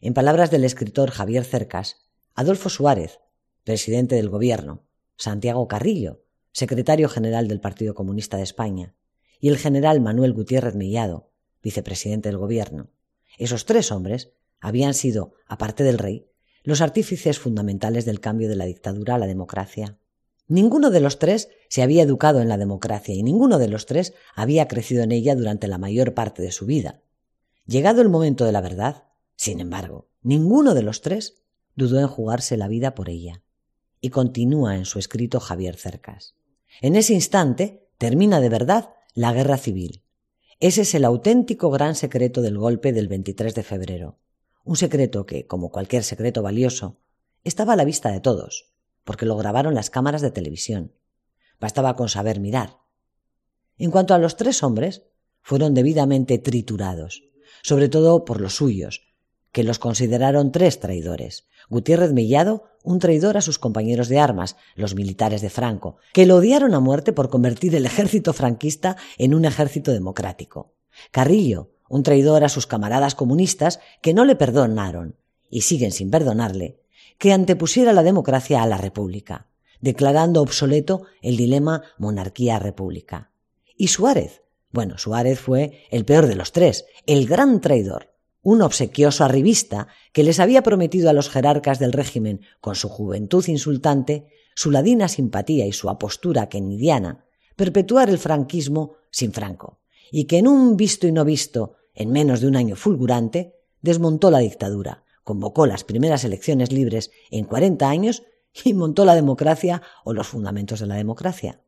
En 0.00 0.14
palabras 0.14 0.50
del 0.50 0.64
escritor 0.64 1.12
Javier 1.12 1.44
Cercas, 1.44 2.08
Adolfo 2.34 2.68
Suárez, 2.68 3.20
presidente 3.62 4.16
del 4.16 4.28
Gobierno, 4.28 4.82
Santiago 5.16 5.68
Carrillo, 5.68 6.24
secretario 6.50 7.08
general 7.08 7.46
del 7.46 7.60
Partido 7.60 7.94
Comunista 7.94 8.36
de 8.36 8.42
España, 8.42 8.96
y 9.38 9.50
el 9.50 9.58
general 9.58 10.00
Manuel 10.00 10.32
Gutiérrez 10.32 10.74
Mellado, 10.74 11.30
vicepresidente 11.62 12.30
del 12.30 12.38
Gobierno. 12.38 12.90
Esos 13.38 13.64
tres 13.64 13.92
hombres 13.92 14.32
habían 14.58 14.94
sido, 14.94 15.34
aparte 15.46 15.84
del 15.84 15.98
rey, 15.98 16.29
los 16.62 16.80
artífices 16.80 17.38
fundamentales 17.38 18.04
del 18.04 18.20
cambio 18.20 18.48
de 18.48 18.56
la 18.56 18.66
dictadura 18.66 19.14
a 19.14 19.18
la 19.18 19.26
democracia. 19.26 19.98
Ninguno 20.46 20.90
de 20.90 21.00
los 21.00 21.18
tres 21.18 21.48
se 21.68 21.82
había 21.82 22.02
educado 22.02 22.40
en 22.40 22.48
la 22.48 22.58
democracia 22.58 23.14
y 23.14 23.22
ninguno 23.22 23.58
de 23.58 23.68
los 23.68 23.86
tres 23.86 24.14
había 24.34 24.68
crecido 24.68 25.02
en 25.02 25.12
ella 25.12 25.34
durante 25.36 25.68
la 25.68 25.78
mayor 25.78 26.12
parte 26.12 26.42
de 26.42 26.52
su 26.52 26.66
vida. 26.66 27.02
Llegado 27.66 28.02
el 28.02 28.08
momento 28.08 28.44
de 28.44 28.52
la 28.52 28.60
verdad, 28.60 29.04
sin 29.36 29.60
embargo, 29.60 30.08
ninguno 30.22 30.74
de 30.74 30.82
los 30.82 31.00
tres 31.00 31.42
dudó 31.76 32.00
en 32.00 32.08
jugarse 32.08 32.56
la 32.56 32.68
vida 32.68 32.94
por 32.94 33.08
ella. 33.08 33.42
Y 34.00 34.10
continúa 34.10 34.76
en 34.76 34.86
su 34.86 34.98
escrito 34.98 35.40
Javier 35.40 35.76
Cercas. 35.76 36.34
En 36.80 36.96
ese 36.96 37.14
instante 37.14 37.88
termina 37.96 38.40
de 38.40 38.48
verdad 38.48 38.90
la 39.14 39.32
guerra 39.32 39.56
civil. 39.56 40.02
Ese 40.58 40.82
es 40.82 40.94
el 40.94 41.04
auténtico 41.04 41.70
gran 41.70 41.94
secreto 41.94 42.42
del 42.42 42.58
golpe 42.58 42.92
del 42.92 43.08
23 43.08 43.54
de 43.54 43.62
febrero 43.62 44.18
un 44.70 44.76
secreto 44.76 45.26
que, 45.26 45.48
como 45.48 45.72
cualquier 45.72 46.04
secreto 46.04 46.42
valioso, 46.42 47.00
estaba 47.42 47.72
a 47.72 47.76
la 47.76 47.84
vista 47.84 48.12
de 48.12 48.20
todos, 48.20 48.70
porque 49.02 49.26
lo 49.26 49.36
grabaron 49.36 49.74
las 49.74 49.90
cámaras 49.90 50.22
de 50.22 50.30
televisión. 50.30 50.92
Bastaba 51.58 51.96
con 51.96 52.08
saber 52.08 52.38
mirar. 52.38 52.78
En 53.78 53.90
cuanto 53.90 54.14
a 54.14 54.18
los 54.18 54.36
tres 54.36 54.62
hombres, 54.62 55.02
fueron 55.42 55.74
debidamente 55.74 56.38
triturados, 56.38 57.24
sobre 57.64 57.88
todo 57.88 58.24
por 58.24 58.40
los 58.40 58.54
suyos, 58.54 59.08
que 59.50 59.64
los 59.64 59.80
consideraron 59.80 60.52
tres 60.52 60.78
traidores. 60.78 61.48
Gutiérrez 61.68 62.12
Mellado, 62.12 62.70
un 62.84 63.00
traidor 63.00 63.38
a 63.38 63.40
sus 63.40 63.58
compañeros 63.58 64.08
de 64.08 64.20
armas, 64.20 64.54
los 64.76 64.94
militares 64.94 65.42
de 65.42 65.50
Franco, 65.50 65.96
que 66.12 66.26
lo 66.26 66.36
odiaron 66.36 66.74
a 66.74 66.80
muerte 66.80 67.12
por 67.12 67.28
convertir 67.28 67.74
el 67.74 67.86
ejército 67.86 68.32
franquista 68.32 68.96
en 69.18 69.34
un 69.34 69.46
ejército 69.46 69.90
democrático. 69.90 70.76
Carrillo, 71.10 71.72
un 71.90 72.04
traidor 72.04 72.44
a 72.44 72.48
sus 72.48 72.68
camaradas 72.68 73.16
comunistas 73.16 73.80
que 74.00 74.14
no 74.14 74.24
le 74.24 74.36
perdonaron, 74.36 75.16
y 75.50 75.62
siguen 75.62 75.90
sin 75.90 76.08
perdonarle, 76.08 76.80
que 77.18 77.32
antepusiera 77.32 77.92
la 77.92 78.04
democracia 78.04 78.62
a 78.62 78.66
la 78.66 78.78
república, 78.78 79.48
declarando 79.80 80.40
obsoleto 80.40 81.02
el 81.20 81.36
dilema 81.36 81.82
monarquía-república. 81.98 83.32
Y 83.76 83.88
Suárez, 83.88 84.44
bueno, 84.70 84.98
Suárez 84.98 85.40
fue 85.40 85.82
el 85.90 86.04
peor 86.04 86.28
de 86.28 86.36
los 86.36 86.52
tres, 86.52 86.86
el 87.06 87.26
gran 87.26 87.60
traidor, 87.60 88.14
un 88.40 88.62
obsequioso 88.62 89.24
arribista 89.24 89.88
que 90.12 90.22
les 90.22 90.38
había 90.38 90.62
prometido 90.62 91.10
a 91.10 91.12
los 91.12 91.28
jerarcas 91.28 91.80
del 91.80 91.92
régimen, 91.92 92.42
con 92.60 92.76
su 92.76 92.88
juventud 92.88 93.44
insultante, 93.48 94.28
su 94.54 94.70
ladina 94.70 95.08
simpatía 95.08 95.66
y 95.66 95.72
su 95.72 95.90
apostura 95.90 96.48
kenidiana, 96.48 97.24
perpetuar 97.56 98.10
el 98.10 98.18
franquismo 98.18 98.94
sin 99.10 99.32
Franco, 99.32 99.80
y 100.12 100.26
que 100.26 100.38
en 100.38 100.46
un 100.46 100.76
visto 100.76 101.08
y 101.08 101.12
no 101.12 101.24
visto 101.24 101.74
en 101.94 102.10
menos 102.10 102.40
de 102.40 102.46
un 102.46 102.56
año 102.56 102.76
fulgurante, 102.76 103.54
desmontó 103.82 104.30
la 104.30 104.38
dictadura, 104.38 105.04
convocó 105.24 105.66
las 105.66 105.84
primeras 105.84 106.24
elecciones 106.24 106.72
libres 106.72 107.10
en 107.30 107.44
40 107.44 107.88
años 107.88 108.22
y 108.64 108.74
montó 108.74 109.04
la 109.04 109.14
democracia 109.14 109.82
o 110.04 110.12
los 110.12 110.26
fundamentos 110.26 110.80
de 110.80 110.86
la 110.86 110.96
democracia. 110.96 111.60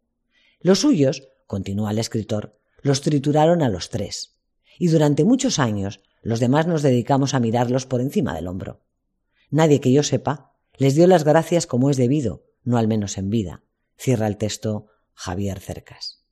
Los 0.61 0.81
suyos, 0.81 1.29
continúa 1.47 1.91
el 1.91 1.99
escritor, 1.99 2.59
los 2.81 3.01
trituraron 3.01 3.63
a 3.63 3.69
los 3.69 3.91
tres. 3.91 4.37
Y 4.79 4.89
durante 4.89 5.25
muchos 5.25 5.59
años 5.59 6.01
los 6.23 6.41
demás 6.41 6.67
nos 6.67 6.83
dedicamos 6.83 7.35
a 7.35 7.41
mirarlos 7.41 7.87
por 7.87 8.01
encima 8.01 8.35
del 8.35 8.49
hombro. 8.49 8.81
Nadie 9.51 9.81
que 9.81 9.93
yo 9.93 10.03
sepa 10.03 10.53
les 10.77 10.95
dio 10.95 11.07
las 11.07 11.25
gracias 11.25 11.67
como 11.67 11.91
es 11.91 11.97
debido, 11.97 12.45
no 12.65 12.79
al 12.79 12.89
menos 12.89 13.19
en 13.19 13.31
vida. 13.31 13.63
Cierra 13.97 14.27
el 14.27 14.37
texto 14.37 14.87
Javier 15.15 15.61
Cercas. 15.61 16.25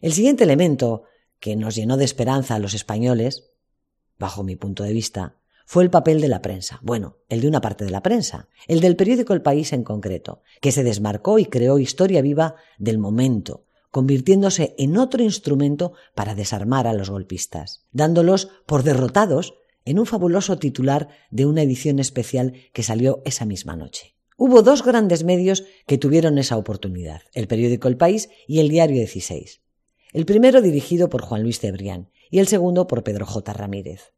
El 0.00 0.12
siguiente 0.12 0.44
elemento 0.44 1.04
que 1.42 1.56
nos 1.56 1.74
llenó 1.74 1.96
de 1.96 2.04
esperanza 2.04 2.54
a 2.54 2.60
los 2.60 2.72
españoles, 2.72 3.50
bajo 4.16 4.44
mi 4.44 4.54
punto 4.54 4.84
de 4.84 4.92
vista, 4.92 5.38
fue 5.66 5.82
el 5.82 5.90
papel 5.90 6.20
de 6.20 6.28
la 6.28 6.40
prensa. 6.40 6.78
Bueno, 6.82 7.16
el 7.28 7.40
de 7.40 7.48
una 7.48 7.60
parte 7.60 7.84
de 7.84 7.90
la 7.90 8.00
prensa, 8.00 8.48
el 8.68 8.78
del 8.78 8.94
periódico 8.94 9.32
El 9.32 9.42
País 9.42 9.72
en 9.72 9.82
concreto, 9.82 10.42
que 10.60 10.70
se 10.70 10.84
desmarcó 10.84 11.40
y 11.40 11.46
creó 11.46 11.80
historia 11.80 12.22
viva 12.22 12.54
del 12.78 12.98
momento, 12.98 13.64
convirtiéndose 13.90 14.76
en 14.78 14.96
otro 14.96 15.24
instrumento 15.24 15.94
para 16.14 16.36
desarmar 16.36 16.86
a 16.86 16.92
los 16.92 17.10
golpistas, 17.10 17.86
dándolos 17.90 18.48
por 18.64 18.84
derrotados 18.84 19.54
en 19.84 19.98
un 19.98 20.06
fabuloso 20.06 20.60
titular 20.60 21.08
de 21.32 21.46
una 21.46 21.62
edición 21.62 21.98
especial 21.98 22.52
que 22.72 22.84
salió 22.84 23.20
esa 23.24 23.46
misma 23.46 23.74
noche. 23.74 24.14
Hubo 24.36 24.62
dos 24.62 24.84
grandes 24.84 25.24
medios 25.24 25.64
que 25.88 25.98
tuvieron 25.98 26.38
esa 26.38 26.56
oportunidad, 26.56 27.22
el 27.34 27.48
periódico 27.48 27.88
El 27.88 27.96
País 27.96 28.28
y 28.46 28.60
el 28.60 28.68
diario 28.68 28.98
16 28.98 29.62
el 30.12 30.26
primero 30.26 30.60
dirigido 30.60 31.08
por 31.08 31.22
Juan 31.22 31.42
Luis 31.42 31.58
Cebrián 31.58 32.10
y 32.30 32.38
el 32.38 32.46
segundo 32.46 32.86
por 32.86 33.02
Pedro 33.02 33.26
J. 33.26 33.52
Ramírez. 33.52 34.12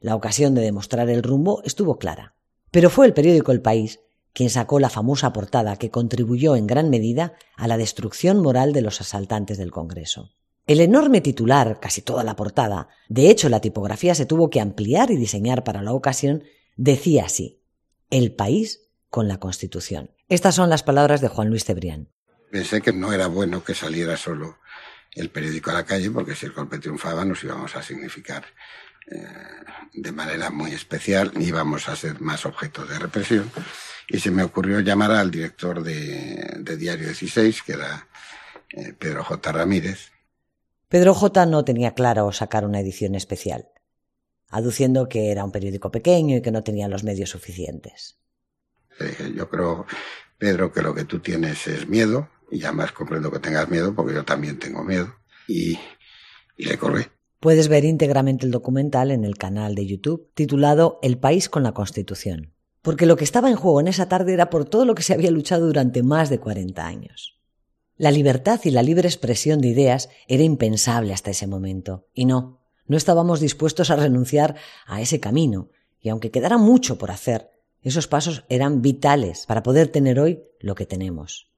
La 0.00 0.16
ocasión 0.16 0.54
de 0.54 0.62
demostrar 0.62 1.10
el 1.10 1.22
rumbo 1.22 1.62
estuvo 1.64 1.98
clara, 1.98 2.34
pero 2.70 2.90
fue 2.90 3.06
el 3.06 3.14
periódico 3.14 3.52
El 3.52 3.62
País 3.62 4.00
quien 4.32 4.50
sacó 4.50 4.80
la 4.80 4.90
famosa 4.90 5.32
portada 5.32 5.76
que 5.76 5.90
contribuyó 5.90 6.56
en 6.56 6.66
gran 6.66 6.90
medida 6.90 7.34
a 7.56 7.68
la 7.68 7.78
destrucción 7.78 8.42
moral 8.42 8.72
de 8.72 8.82
los 8.82 9.00
asaltantes 9.00 9.58
del 9.58 9.70
Congreso. 9.70 10.32
El 10.66 10.80
enorme 10.80 11.20
titular, 11.20 11.78
casi 11.78 12.02
toda 12.02 12.24
la 12.24 12.34
portada, 12.34 12.88
de 13.08 13.30
hecho 13.30 13.48
la 13.48 13.60
tipografía 13.60 14.14
se 14.14 14.26
tuvo 14.26 14.50
que 14.50 14.60
ampliar 14.60 15.12
y 15.12 15.16
diseñar 15.16 15.62
para 15.62 15.82
la 15.82 15.92
ocasión, 15.92 16.42
decía 16.76 17.26
así, 17.26 17.62
El 18.10 18.34
país 18.34 18.88
con 19.08 19.28
la 19.28 19.38
Constitución. 19.38 20.10
Estas 20.28 20.56
son 20.56 20.68
las 20.68 20.82
palabras 20.82 21.20
de 21.20 21.28
Juan 21.28 21.48
Luis 21.48 21.64
Cebrián. 21.64 22.08
Pensé 22.50 22.80
que 22.80 22.92
no 22.92 23.12
era 23.12 23.28
bueno 23.28 23.62
que 23.62 23.74
saliera 23.74 24.16
solo 24.16 24.56
el 25.14 25.30
periódico 25.30 25.70
a 25.70 25.74
la 25.74 25.84
calle, 25.84 26.10
porque 26.10 26.34
si 26.34 26.46
el 26.46 26.52
golpe 26.52 26.78
triunfaba 26.78 27.24
nos 27.24 27.42
íbamos 27.44 27.74
a 27.76 27.82
significar 27.82 28.44
eh, 29.10 29.26
de 29.92 30.12
manera 30.12 30.50
muy 30.50 30.72
especial, 30.72 31.32
íbamos 31.38 31.88
a 31.88 31.96
ser 31.96 32.20
más 32.20 32.46
objeto 32.46 32.84
de 32.84 32.98
represión. 32.98 33.50
Y 34.08 34.18
se 34.18 34.30
me 34.30 34.42
ocurrió 34.42 34.80
llamar 34.80 35.12
al 35.12 35.30
director 35.30 35.82
de, 35.82 36.76
Diario 36.76 37.06
16, 37.06 37.62
que 37.62 37.72
era 37.72 38.08
eh, 38.70 38.94
Pedro 38.98 39.24
J. 39.24 39.52
Ramírez. 39.52 40.10
Pedro 40.88 41.14
J. 41.14 41.46
no 41.46 41.64
tenía 41.64 41.94
claro 41.94 42.30
sacar 42.32 42.64
una 42.64 42.80
edición 42.80 43.14
especial, 43.14 43.68
aduciendo 44.48 45.08
que 45.08 45.30
era 45.30 45.44
un 45.44 45.52
periódico 45.52 45.90
pequeño 45.90 46.36
y 46.36 46.42
que 46.42 46.50
no 46.50 46.62
tenía 46.62 46.88
los 46.88 47.04
medios 47.04 47.30
suficientes. 47.30 48.18
yo 49.34 49.48
creo, 49.48 49.86
Pedro, 50.38 50.72
que 50.72 50.82
lo 50.82 50.94
que 50.94 51.04
tú 51.04 51.20
tienes 51.20 51.66
es 51.66 51.88
miedo, 51.88 52.28
y 52.54 52.64
además 52.64 52.92
comprendo 52.92 53.30
que 53.30 53.40
tengas 53.40 53.68
miedo 53.68 53.94
porque 53.94 54.14
yo 54.14 54.24
también 54.24 54.58
tengo 54.58 54.84
miedo. 54.84 55.14
y, 55.48 55.78
le 56.56 56.78
corrí. 56.78 57.02
Puedes 57.40 57.68
ver 57.68 57.84
íntegramente 57.84 58.46
el 58.46 58.52
documental 58.52 59.10
en 59.10 59.24
el 59.24 59.36
canal 59.36 59.74
de 59.74 59.86
YouTube 59.86 60.30
titulado 60.34 60.98
El 61.02 61.18
país 61.18 61.48
con 61.48 61.64
la 61.64 61.72
Constitución. 61.72 62.54
Porque 62.80 63.06
lo 63.06 63.16
que 63.16 63.24
estaba 63.24 63.50
en 63.50 63.56
juego 63.56 63.80
en 63.80 63.88
esa 63.88 64.08
tarde 64.08 64.32
era 64.32 64.50
por 64.50 64.66
todo 64.66 64.84
lo 64.84 64.94
que 64.94 65.02
se 65.02 65.12
había 65.12 65.30
luchado 65.30 65.66
durante 65.66 66.02
más 66.02 66.30
de 66.30 66.38
40 66.38 66.86
años. 66.86 67.40
La 67.96 68.10
libertad 68.10 68.60
y 68.64 68.70
la 68.70 68.82
libre 68.82 69.08
expresión 69.08 69.60
de 69.60 69.68
ideas 69.68 70.08
era 70.28 70.42
impensable 70.42 71.12
hasta 71.12 71.32
ese 71.32 71.46
momento. 71.46 72.08
Y 72.14 72.24
no, 72.24 72.60
no 72.86 72.96
estábamos 72.96 73.40
dispuestos 73.40 73.90
a 73.90 73.96
renunciar 73.96 74.54
a 74.86 75.00
ese 75.00 75.18
camino. 75.18 75.70
Y 76.00 76.10
aunque 76.10 76.30
quedara 76.30 76.56
mucho 76.56 76.98
por 76.98 77.10
hacer, 77.10 77.50
esos 77.82 78.06
pasos 78.06 78.44
eran 78.48 78.80
vitales 78.80 79.44
para 79.46 79.62
poder 79.62 79.88
tener 79.88 80.20
hoy 80.20 80.44
lo 80.60 80.74
que 80.74 80.86
tenemos. 80.86 81.53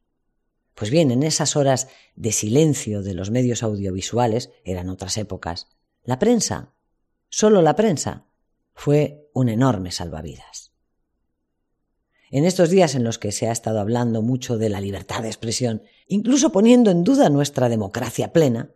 Pues 0.77 0.91
bien, 0.91 1.11
en 1.11 1.23
esas 1.23 1.57
horas 1.57 1.89
de 2.17 2.33
silencio 2.33 3.03
de 3.03 3.15
los 3.15 3.31
medios 3.31 3.63
audiovisuales, 3.63 4.51
eran 4.63 4.91
otras 4.91 5.17
épocas, 5.17 5.69
la 6.05 6.19
prensa, 6.19 6.75
solo 7.31 7.63
la 7.63 7.75
prensa, 7.75 8.27
fue 8.75 9.31
un 9.33 9.49
enorme 9.49 9.91
salvavidas. 9.91 10.73
En 12.31 12.45
estos 12.45 12.69
días 12.69 12.95
en 12.95 13.05
los 13.05 13.19
que 13.19 13.33
se 13.33 13.49
ha 13.49 13.53
estado 13.53 13.81
hablando 13.81 14.21
mucho 14.21 14.59
de 14.59 14.69
la 14.69 14.83
libertad 14.83 15.23
de 15.23 15.29
expresión, 15.29 15.83
incluso 16.09 16.53
poniendo 16.53 16.91
en 16.91 17.05
duda 17.05 17.31
nuestra 17.31 17.71
democracia 17.71 18.35
plena, 18.35 18.71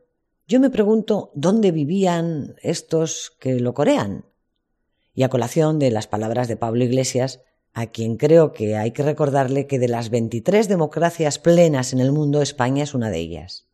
yo 0.48 0.58
me 0.58 0.70
pregunto 0.70 1.30
dónde 1.34 1.70
vivían 1.70 2.56
estos 2.62 3.36
que 3.38 3.60
lo 3.60 3.74
corean. 3.74 4.24
Y 5.12 5.22
a 5.22 5.28
colación 5.28 5.78
de 5.78 5.90
las 5.90 6.06
palabras 6.06 6.48
de 6.48 6.56
Pablo 6.56 6.82
Iglesias, 6.82 7.40
a 7.72 7.86
quien 7.86 8.16
creo 8.16 8.52
que 8.52 8.76
hay 8.76 8.90
que 8.90 9.02
recordarle 9.02 9.66
que 9.66 9.78
de 9.78 9.88
las 9.88 10.10
23 10.10 10.68
democracias 10.68 11.38
plenas 11.38 11.92
en 11.92 12.00
el 12.00 12.12
mundo, 12.12 12.42
España 12.42 12.82
es 12.82 12.94
una 12.94 13.10
de 13.10 13.18
ellas. 13.18 13.66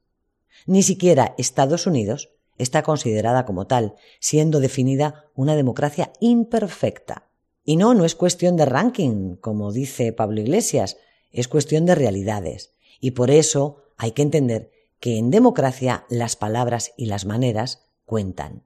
Ni 0.66 0.82
siquiera 0.82 1.34
Estados 1.38 1.86
Unidos 1.86 2.30
está 2.58 2.82
considerada 2.82 3.44
como 3.44 3.66
tal, 3.66 3.94
siendo 4.20 4.60
definida 4.60 5.26
una 5.34 5.56
democracia 5.56 6.12
imperfecta. 6.20 7.28
Y 7.64 7.76
no, 7.76 7.94
no 7.94 8.04
es 8.04 8.14
cuestión 8.14 8.56
de 8.56 8.64
ranking, 8.64 9.36
como 9.36 9.72
dice 9.72 10.12
Pablo 10.12 10.40
Iglesias, 10.40 10.96
es 11.32 11.48
cuestión 11.48 11.84
de 11.84 11.94
realidades. 11.94 12.72
Y 13.00 13.12
por 13.12 13.30
eso 13.30 13.82
hay 13.96 14.12
que 14.12 14.22
entender 14.22 14.70
que 15.00 15.18
en 15.18 15.30
democracia 15.30 16.06
las 16.08 16.36
palabras 16.36 16.92
y 16.96 17.06
las 17.06 17.26
maneras 17.26 17.86
cuentan. 18.04 18.62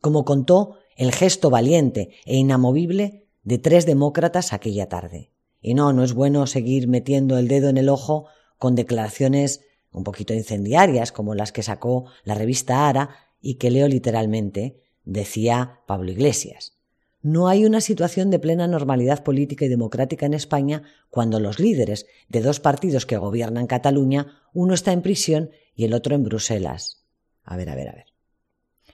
Como 0.00 0.24
contó 0.24 0.76
el 0.96 1.12
gesto 1.12 1.50
valiente 1.50 2.10
e 2.24 2.36
inamovible 2.36 3.27
de 3.48 3.56
tres 3.56 3.86
demócratas 3.86 4.52
aquella 4.52 4.90
tarde. 4.90 5.30
Y 5.62 5.72
no, 5.72 5.94
no 5.94 6.04
es 6.04 6.12
bueno 6.12 6.46
seguir 6.46 6.86
metiendo 6.86 7.38
el 7.38 7.48
dedo 7.48 7.70
en 7.70 7.78
el 7.78 7.88
ojo 7.88 8.26
con 8.58 8.74
declaraciones 8.74 9.62
un 9.90 10.04
poquito 10.04 10.34
incendiarias 10.34 11.12
como 11.12 11.34
las 11.34 11.50
que 11.50 11.62
sacó 11.62 12.04
la 12.24 12.34
revista 12.34 12.86
Ara 12.86 13.08
y 13.40 13.54
que 13.54 13.70
leo 13.70 13.88
literalmente, 13.88 14.82
decía 15.06 15.80
Pablo 15.86 16.10
Iglesias. 16.10 16.76
No 17.22 17.48
hay 17.48 17.64
una 17.64 17.80
situación 17.80 18.28
de 18.28 18.38
plena 18.38 18.68
normalidad 18.68 19.24
política 19.24 19.64
y 19.64 19.68
democrática 19.68 20.26
en 20.26 20.34
España 20.34 20.82
cuando 21.08 21.40
los 21.40 21.58
líderes 21.58 22.04
de 22.28 22.42
dos 22.42 22.60
partidos 22.60 23.06
que 23.06 23.16
gobiernan 23.16 23.66
Cataluña, 23.66 24.42
uno 24.52 24.74
está 24.74 24.92
en 24.92 25.00
prisión 25.00 25.52
y 25.74 25.86
el 25.86 25.94
otro 25.94 26.14
en 26.14 26.22
Bruselas. 26.22 27.06
A 27.44 27.56
ver, 27.56 27.70
a 27.70 27.74
ver, 27.74 27.88
a 27.88 27.92
ver. 27.92 28.08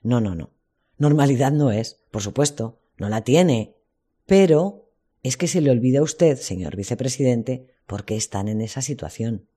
No, 0.05 0.21
no, 0.21 0.37
no. 0.37 0.51
Normalidad 0.97 1.51
no 1.51 1.73
es, 1.73 2.05
por 2.13 2.23
supuesto, 2.23 2.79
no 2.97 3.09
la 3.09 3.23
tiene. 3.23 3.75
Pero 4.27 4.91
es 5.23 5.37
que 5.37 5.49
se 5.49 5.61
le 5.61 5.71
olvida 5.71 6.01
a 6.01 6.03
usted, 6.03 6.39
señor 6.39 6.77
vicepresidente, 6.77 7.75
por 7.87 8.05
qué 8.05 8.17
están 8.17 8.49
en 8.49 8.61
esa 8.61 8.83
situación. 8.83 9.49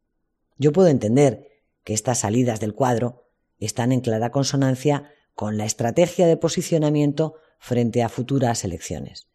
Yo 0.57 0.71
puedo 0.71 0.87
entender 0.87 1.47
que 1.83 1.93
estas 1.93 2.19
salidas 2.19 2.59
del 2.59 2.73
cuadro 2.73 3.29
están 3.59 3.91
en 3.91 4.01
clara 4.01 4.31
consonancia 4.31 5.11
con 5.33 5.57
la 5.57 5.65
estrategia 5.65 6.27
de 6.27 6.37
posicionamiento 6.37 7.35
frente 7.59 8.03
a 8.03 8.09
futuras 8.09 8.63
elecciones. 8.63 9.27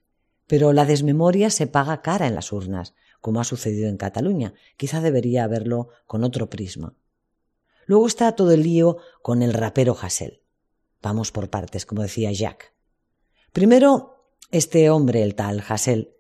Pero 0.46 0.72
la 0.72 0.84
desmemoria 0.84 1.48
se 1.50 1.66
paga 1.66 2.02
cara 2.02 2.26
en 2.26 2.34
las 2.34 2.52
urnas, 2.52 2.94
como 3.20 3.40
ha 3.40 3.44
sucedido 3.44 3.88
en 3.88 3.96
Cataluña. 3.96 4.54
Quizá 4.76 5.00
debería 5.00 5.44
haberlo 5.44 5.88
con 6.06 6.24
otro 6.24 6.50
prisma. 6.50 6.94
Luego 7.86 8.06
está 8.06 8.32
todo 8.32 8.52
el 8.52 8.62
lío 8.62 8.98
con 9.22 9.42
el 9.42 9.54
rapero 9.54 9.96
Hassel. 10.00 10.42
Vamos 11.00 11.32
por 11.32 11.50
partes, 11.50 11.86
como 11.86 12.02
decía 12.02 12.32
Jack. 12.32 12.74
Primero, 13.52 14.11
este 14.52 14.90
hombre, 14.90 15.22
el 15.22 15.34
tal 15.34 15.64
Hassel, 15.66 16.14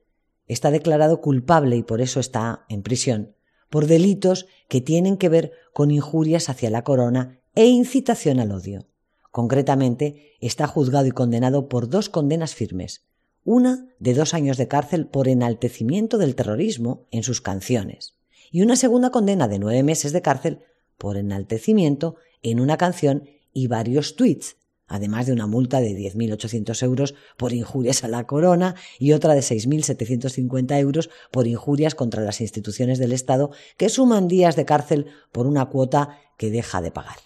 está 0.48 0.70
declarado 0.70 1.20
culpable 1.20 1.76
y 1.76 1.82
por 1.82 2.00
eso 2.00 2.18
está 2.18 2.64
en 2.68 2.82
prisión, 2.82 3.36
por 3.70 3.86
delitos 3.86 4.46
que 4.68 4.80
tienen 4.80 5.18
que 5.18 5.28
ver 5.28 5.52
con 5.72 5.90
injurias 5.90 6.48
hacia 6.48 6.70
la 6.70 6.82
corona 6.82 7.40
e 7.54 7.66
incitación 7.66 8.40
al 8.40 8.52
odio. 8.52 8.86
Concretamente, 9.30 10.32
está 10.40 10.66
juzgado 10.66 11.06
y 11.06 11.10
condenado 11.10 11.68
por 11.68 11.88
dos 11.88 12.08
condenas 12.08 12.54
firmes, 12.54 13.04
una 13.44 13.86
de 13.98 14.14
dos 14.14 14.34
años 14.34 14.56
de 14.56 14.66
cárcel 14.66 15.06
por 15.06 15.28
enaltecimiento 15.28 16.16
del 16.16 16.34
terrorismo 16.34 17.06
en 17.10 17.22
sus 17.22 17.42
canciones, 17.42 18.14
y 18.50 18.62
una 18.62 18.76
segunda 18.76 19.10
condena 19.10 19.46
de 19.46 19.58
nueve 19.58 19.82
meses 19.82 20.12
de 20.12 20.22
cárcel 20.22 20.60
por 20.96 21.18
enaltecimiento 21.18 22.16
en 22.42 22.60
una 22.60 22.78
canción 22.78 23.24
y 23.52 23.66
varios 23.66 24.16
tweets, 24.16 24.56
además 24.92 25.24
de 25.24 25.32
una 25.32 25.46
multa 25.46 25.80
de 25.80 25.96
10.800 25.96 26.82
euros 26.82 27.14
por 27.38 27.54
injurias 27.54 28.04
a 28.04 28.08
la 28.08 28.26
corona 28.26 28.74
y 28.98 29.12
otra 29.12 29.34
de 29.34 29.40
6.750 29.40 30.78
euros 30.78 31.08
por 31.30 31.46
injurias 31.46 31.94
contra 31.94 32.22
las 32.22 32.42
instituciones 32.42 32.98
del 32.98 33.12
Estado, 33.12 33.52
que 33.78 33.88
suman 33.88 34.28
días 34.28 34.54
de 34.54 34.66
cárcel 34.66 35.06
por 35.32 35.46
una 35.46 35.64
cuota 35.70 36.18
que 36.36 36.50
deja 36.50 36.82
de 36.82 36.90
pagar. 36.90 37.16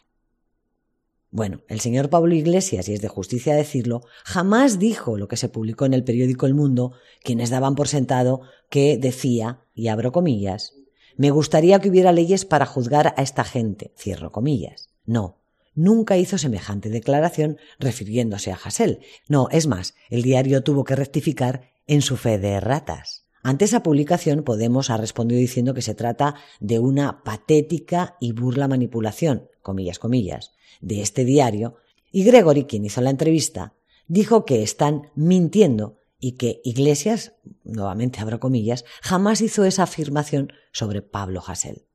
Bueno, 1.33 1.63
el 1.67 1.81
señor 1.81 2.09
Pablo 2.09 2.37
Iglesias, 2.37 2.89
y 2.89 2.95
es 2.95 3.03
de 3.03 3.09
justicia 3.09 3.57
decirlo, 3.57 4.03
jamás 4.25 4.79
dijo 4.79 5.19
lo 5.19 5.27
que 5.27 5.37
se 5.37 5.49
publicó 5.49 5.87
en 5.87 5.95
el 5.95 6.05
periódico 6.05 6.47
El 6.47 6.55
Mundo, 6.55 6.93
quienes 7.25 7.51
daban 7.51 7.75
por 7.75 7.89
sentado 7.89 8.43
que 8.71 8.97
decía, 8.97 9.65
y 9.75 9.89
abro 9.89 10.13
comillas, 10.13 10.75
me 11.17 11.33
gustaría 11.33 11.81
que 11.81 11.89
hubiera 11.89 12.13
leyes 12.13 12.45
para 12.45 12.65
juzgar 12.65 13.13
a 13.17 13.23
esta 13.23 13.43
gente, 13.43 13.93
cierro 13.99 14.31
comillas. 14.31 14.89
No, 15.05 15.41
nunca 15.77 16.17
hizo 16.17 16.39
semejante 16.39 16.89
declaración 16.89 17.59
refiriéndose 17.79 18.51
a 18.51 18.57
Hassel. 18.57 18.99
No, 19.29 19.49
es 19.53 19.69
más, 19.69 19.95
el 20.11 20.23
diario 20.23 20.65
tuvo 20.65 20.83
que 20.83 20.97
rectificar 20.97 21.71
en 21.87 22.03
su 22.03 22.17
fe 22.17 22.39
de 22.39 22.59
ratas. 22.59 23.27
Ante 23.45 23.65
esa 23.65 23.85
publicación, 23.85 24.43
Podemos 24.43 24.91
ha 24.91 24.97
respondido 24.97 25.41
diciendo 25.41 25.73
que 25.73 25.83
se 25.83 25.95
trata 25.95 26.35
de 26.59 26.81
una 26.81 27.23
patética 27.23 28.17
y 28.19 28.33
burla 28.33 28.67
manipulación, 28.67 29.49
comillas, 29.63 30.01
comillas, 30.01 30.51
de 30.81 31.01
este 31.01 31.25
diario, 31.25 31.77
y 32.11 32.25
Gregory, 32.25 32.65
quien 32.65 32.85
hizo 32.85 33.01
la 33.01 33.11
entrevista, 33.11 33.75
dijo 34.09 34.45
que 34.45 34.63
están 34.63 35.11
mintiendo 35.15 35.99
y 36.19 36.33
que 36.33 36.61
Iglesias, 36.65 37.35
nuevamente 37.63 38.21
abro 38.21 38.41
comillas, 38.41 38.85
jamás 39.03 39.41
hizo 39.41 39.65
esa 39.65 39.85
afirmación 39.85 40.53
sobre 40.73 41.03
Pablo 41.03 41.43
Hassel. 41.47 41.87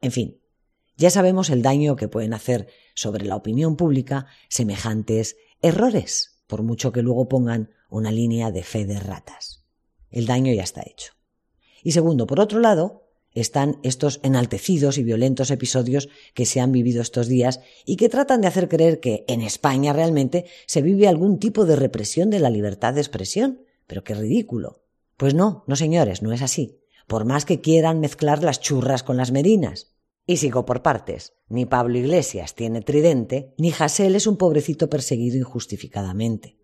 En 0.00 0.12
fin, 0.12 0.38
ya 0.96 1.10
sabemos 1.10 1.50
el 1.50 1.62
daño 1.62 1.96
que 1.96 2.08
pueden 2.08 2.34
hacer 2.34 2.68
sobre 2.94 3.24
la 3.24 3.36
opinión 3.36 3.76
pública 3.76 4.26
semejantes 4.48 5.36
errores, 5.60 6.42
por 6.46 6.62
mucho 6.62 6.92
que 6.92 7.02
luego 7.02 7.28
pongan 7.28 7.70
una 7.90 8.12
línea 8.12 8.50
de 8.50 8.62
fe 8.62 8.84
de 8.84 9.00
ratas. 9.00 9.64
El 10.10 10.26
daño 10.26 10.52
ya 10.52 10.62
está 10.62 10.82
hecho. 10.82 11.12
Y 11.82 11.92
segundo, 11.92 12.26
por 12.26 12.40
otro 12.40 12.60
lado, 12.60 13.04
están 13.32 13.78
estos 13.82 14.20
enaltecidos 14.22 14.96
y 14.96 15.02
violentos 15.02 15.50
episodios 15.50 16.08
que 16.34 16.46
se 16.46 16.60
han 16.60 16.70
vivido 16.70 17.02
estos 17.02 17.26
días 17.26 17.60
y 17.84 17.96
que 17.96 18.08
tratan 18.08 18.40
de 18.40 18.46
hacer 18.46 18.68
creer 18.68 19.00
que 19.00 19.24
en 19.26 19.40
España 19.42 19.92
realmente 19.92 20.46
se 20.66 20.82
vive 20.82 21.08
algún 21.08 21.38
tipo 21.38 21.66
de 21.66 21.76
represión 21.76 22.30
de 22.30 22.38
la 22.38 22.50
libertad 22.50 22.94
de 22.94 23.00
expresión. 23.00 23.60
Pero 23.86 24.04
qué 24.04 24.14
ridículo. 24.14 24.82
Pues 25.16 25.34
no, 25.34 25.64
no 25.66 25.76
señores, 25.76 26.22
no 26.22 26.32
es 26.32 26.42
así. 26.42 26.78
Por 27.06 27.24
más 27.24 27.44
que 27.44 27.60
quieran 27.60 28.00
mezclar 28.00 28.42
las 28.42 28.60
churras 28.60 29.02
con 29.02 29.16
las 29.16 29.32
merinas. 29.32 29.93
Y 30.26 30.38
sigo 30.38 30.64
por 30.64 30.82
partes. 30.82 31.34
Ni 31.48 31.66
Pablo 31.66 31.98
Iglesias 31.98 32.54
tiene 32.54 32.80
tridente, 32.80 33.54
ni 33.58 33.72
Hassel 33.72 34.16
es 34.16 34.26
un 34.26 34.36
pobrecito 34.36 34.88
perseguido 34.88 35.36
injustificadamente. 35.36 36.58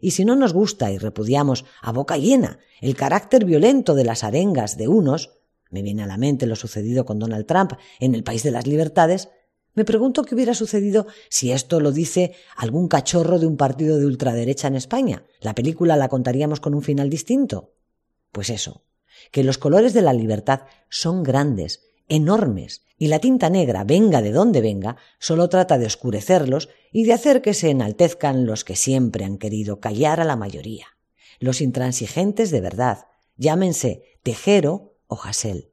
Y 0.00 0.10
si 0.10 0.24
no 0.24 0.36
nos 0.36 0.52
gusta 0.52 0.90
y 0.90 0.98
repudiamos 0.98 1.64
a 1.80 1.92
boca 1.92 2.18
llena 2.18 2.58
el 2.80 2.96
carácter 2.96 3.44
violento 3.44 3.94
de 3.94 4.04
las 4.04 4.24
arengas 4.24 4.76
de 4.76 4.88
unos, 4.88 5.38
me 5.70 5.80
viene 5.80 6.02
a 6.02 6.06
la 6.06 6.18
mente 6.18 6.46
lo 6.46 6.56
sucedido 6.56 7.06
con 7.06 7.18
Donald 7.18 7.46
Trump 7.46 7.72
en 8.00 8.14
el 8.14 8.24
país 8.24 8.42
de 8.42 8.50
las 8.50 8.66
libertades, 8.66 9.30
me 9.74 9.86
pregunto 9.86 10.24
qué 10.24 10.34
hubiera 10.34 10.52
sucedido 10.52 11.06
si 11.30 11.50
esto 11.50 11.80
lo 11.80 11.92
dice 11.92 12.34
algún 12.56 12.88
cachorro 12.88 13.38
de 13.38 13.46
un 13.46 13.56
partido 13.56 13.98
de 13.98 14.04
ultraderecha 14.04 14.68
en 14.68 14.76
España. 14.76 15.24
¿La 15.40 15.54
película 15.54 15.96
la 15.96 16.08
contaríamos 16.08 16.60
con 16.60 16.74
un 16.74 16.82
final 16.82 17.08
distinto? 17.08 17.72
Pues 18.32 18.50
eso, 18.50 18.84
que 19.30 19.44
los 19.44 19.56
colores 19.56 19.94
de 19.94 20.02
la 20.02 20.12
libertad 20.12 20.62
son 20.90 21.22
grandes, 21.22 21.80
enormes, 22.14 22.84
y 22.98 23.08
la 23.08 23.18
tinta 23.18 23.48
negra, 23.50 23.84
venga 23.84 24.20
de 24.22 24.32
donde 24.32 24.60
venga, 24.60 24.96
solo 25.18 25.48
trata 25.48 25.78
de 25.78 25.86
oscurecerlos 25.86 26.68
y 26.92 27.04
de 27.04 27.14
hacer 27.14 27.42
que 27.42 27.54
se 27.54 27.70
enaltezcan 27.70 28.46
los 28.46 28.64
que 28.64 28.76
siempre 28.76 29.24
han 29.24 29.38
querido 29.38 29.80
callar 29.80 30.20
a 30.20 30.24
la 30.24 30.36
mayoría, 30.36 30.86
los 31.40 31.60
intransigentes 31.60 32.50
de 32.50 32.60
verdad, 32.60 33.06
llámense 33.36 34.18
Tejero 34.22 34.94
o 35.06 35.18
Hassel. 35.22 35.72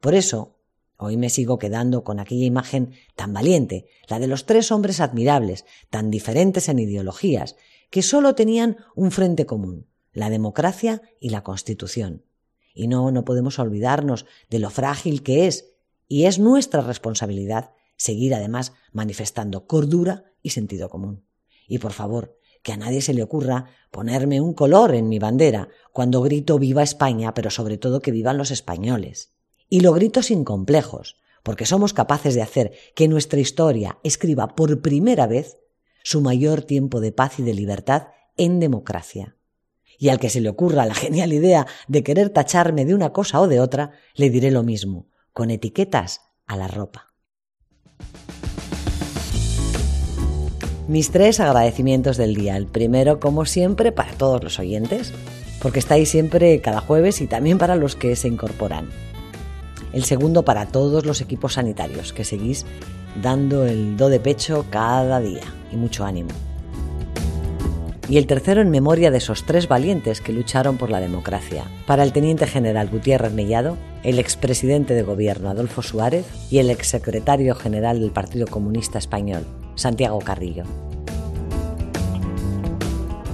Por 0.00 0.14
eso, 0.14 0.54
Hoy 0.96 1.16
me 1.16 1.28
sigo 1.28 1.58
quedando 1.58 2.04
con 2.04 2.20
aquella 2.20 2.44
imagen 2.44 2.92
tan 3.16 3.32
valiente, 3.32 3.86
la 4.08 4.20
de 4.20 4.28
los 4.28 4.46
tres 4.46 4.70
hombres 4.70 5.00
admirables, 5.00 5.64
tan 5.90 6.08
diferentes 6.08 6.68
en 6.68 6.78
ideologías, 6.78 7.56
que 7.90 8.00
solo 8.00 8.36
tenían 8.36 8.76
un 8.94 9.10
frente 9.10 9.44
común, 9.44 9.88
la 10.12 10.30
democracia 10.30 11.02
y 11.18 11.30
la 11.30 11.42
Constitución. 11.42 12.24
Y 12.74 12.88
no, 12.88 13.10
no 13.10 13.24
podemos 13.24 13.58
olvidarnos 13.58 14.26
de 14.50 14.58
lo 14.58 14.68
frágil 14.68 15.22
que 15.22 15.46
es, 15.46 15.70
y 16.08 16.24
es 16.24 16.38
nuestra 16.38 16.82
responsabilidad 16.82 17.70
seguir 17.96 18.34
además 18.34 18.72
manifestando 18.92 19.66
cordura 19.66 20.24
y 20.42 20.50
sentido 20.50 20.88
común. 20.88 21.24
Y 21.66 21.78
por 21.78 21.92
favor, 21.92 22.36
que 22.62 22.72
a 22.72 22.76
nadie 22.76 23.00
se 23.00 23.14
le 23.14 23.22
ocurra 23.22 23.66
ponerme 23.90 24.40
un 24.40 24.54
color 24.54 24.94
en 24.94 25.08
mi 25.08 25.18
bandera 25.18 25.68
cuando 25.92 26.22
grito 26.22 26.58
viva 26.58 26.82
España, 26.82 27.34
pero 27.34 27.50
sobre 27.50 27.78
todo 27.78 28.00
que 28.00 28.10
vivan 28.10 28.38
los 28.38 28.50
españoles. 28.50 29.34
Y 29.68 29.80
lo 29.80 29.92
grito 29.92 30.22
sin 30.22 30.44
complejos, 30.44 31.16
porque 31.42 31.66
somos 31.66 31.92
capaces 31.92 32.34
de 32.34 32.42
hacer 32.42 32.72
que 32.94 33.06
nuestra 33.06 33.38
historia 33.38 33.98
escriba 34.02 34.54
por 34.54 34.80
primera 34.80 35.26
vez 35.26 35.58
su 36.02 36.20
mayor 36.20 36.62
tiempo 36.62 37.00
de 37.00 37.12
paz 37.12 37.38
y 37.38 37.42
de 37.42 37.54
libertad 37.54 38.08
en 38.36 38.60
democracia. 38.60 39.36
Y 39.98 40.08
al 40.08 40.18
que 40.18 40.30
se 40.30 40.40
le 40.40 40.48
ocurra 40.48 40.86
la 40.86 40.94
genial 40.94 41.32
idea 41.32 41.66
de 41.88 42.02
querer 42.02 42.30
tacharme 42.30 42.84
de 42.84 42.94
una 42.94 43.12
cosa 43.12 43.40
o 43.40 43.48
de 43.48 43.60
otra, 43.60 43.92
le 44.14 44.30
diré 44.30 44.50
lo 44.50 44.62
mismo, 44.62 45.08
con 45.32 45.50
etiquetas 45.50 46.20
a 46.46 46.56
la 46.56 46.68
ropa. 46.68 47.14
Mis 50.86 51.10
tres 51.10 51.40
agradecimientos 51.40 52.18
del 52.18 52.34
día. 52.34 52.56
El 52.56 52.66
primero, 52.66 53.18
como 53.18 53.46
siempre, 53.46 53.90
para 53.90 54.12
todos 54.12 54.44
los 54.44 54.58
oyentes, 54.58 55.14
porque 55.62 55.78
estáis 55.78 56.10
siempre 56.10 56.60
cada 56.60 56.80
jueves 56.80 57.22
y 57.22 57.26
también 57.26 57.56
para 57.56 57.74
los 57.74 57.96
que 57.96 58.14
se 58.16 58.28
incorporan. 58.28 58.90
El 59.94 60.04
segundo, 60.04 60.44
para 60.44 60.66
todos 60.66 61.06
los 61.06 61.22
equipos 61.22 61.54
sanitarios, 61.54 62.12
que 62.12 62.24
seguís 62.24 62.66
dando 63.22 63.64
el 63.64 63.96
do 63.96 64.08
de 64.10 64.20
pecho 64.20 64.66
cada 64.68 65.20
día 65.20 65.44
y 65.72 65.76
mucho 65.76 66.04
ánimo 66.04 66.30
y 68.08 68.18
el 68.18 68.26
tercero 68.26 68.60
en 68.60 68.70
memoria 68.70 69.10
de 69.10 69.18
esos 69.18 69.44
tres 69.44 69.68
valientes 69.68 70.20
que 70.20 70.32
lucharon 70.32 70.76
por 70.76 70.90
la 70.90 71.00
democracia. 71.00 71.64
Para 71.86 72.02
el 72.02 72.12
teniente 72.12 72.46
general 72.46 72.88
Gutiérrez 72.88 73.32
Mellado, 73.32 73.76
el 74.02 74.18
expresidente 74.18 74.94
de 74.94 75.02
gobierno 75.02 75.48
Adolfo 75.48 75.82
Suárez 75.82 76.26
y 76.50 76.58
el 76.58 76.70
exsecretario 76.70 77.54
general 77.54 78.00
del 78.00 78.10
Partido 78.10 78.46
Comunista 78.46 78.98
Español, 78.98 79.44
Santiago 79.74 80.18
Carrillo. 80.18 80.64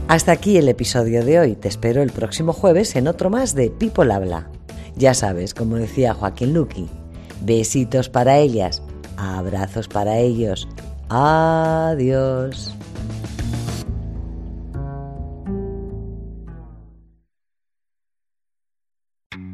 Hasta 0.09 0.33
aquí 0.33 0.57
el 0.57 0.69
episodio 0.69 1.25
de 1.25 1.39
hoy. 1.39 1.55
Te 1.55 1.69
espero 1.69 2.03
el 2.03 2.11
próximo 2.11 2.53
jueves 2.53 2.97
en 2.97 3.07
otro 3.07 3.31
más 3.31 3.55
de 3.55 3.71
People 3.71 4.13
Habla. 4.13 4.49
Ya 4.97 5.15
sabes, 5.15 5.55
como 5.55 5.77
decía 5.77 6.15
Joaquín 6.15 6.53
Luqui, 6.53 6.89
besitos 7.43 8.09
para 8.09 8.39
ellas, 8.39 8.83
abrazos 9.17 9.87
para 9.87 10.19
ellos. 10.19 10.67
Adiós. 11.09 12.75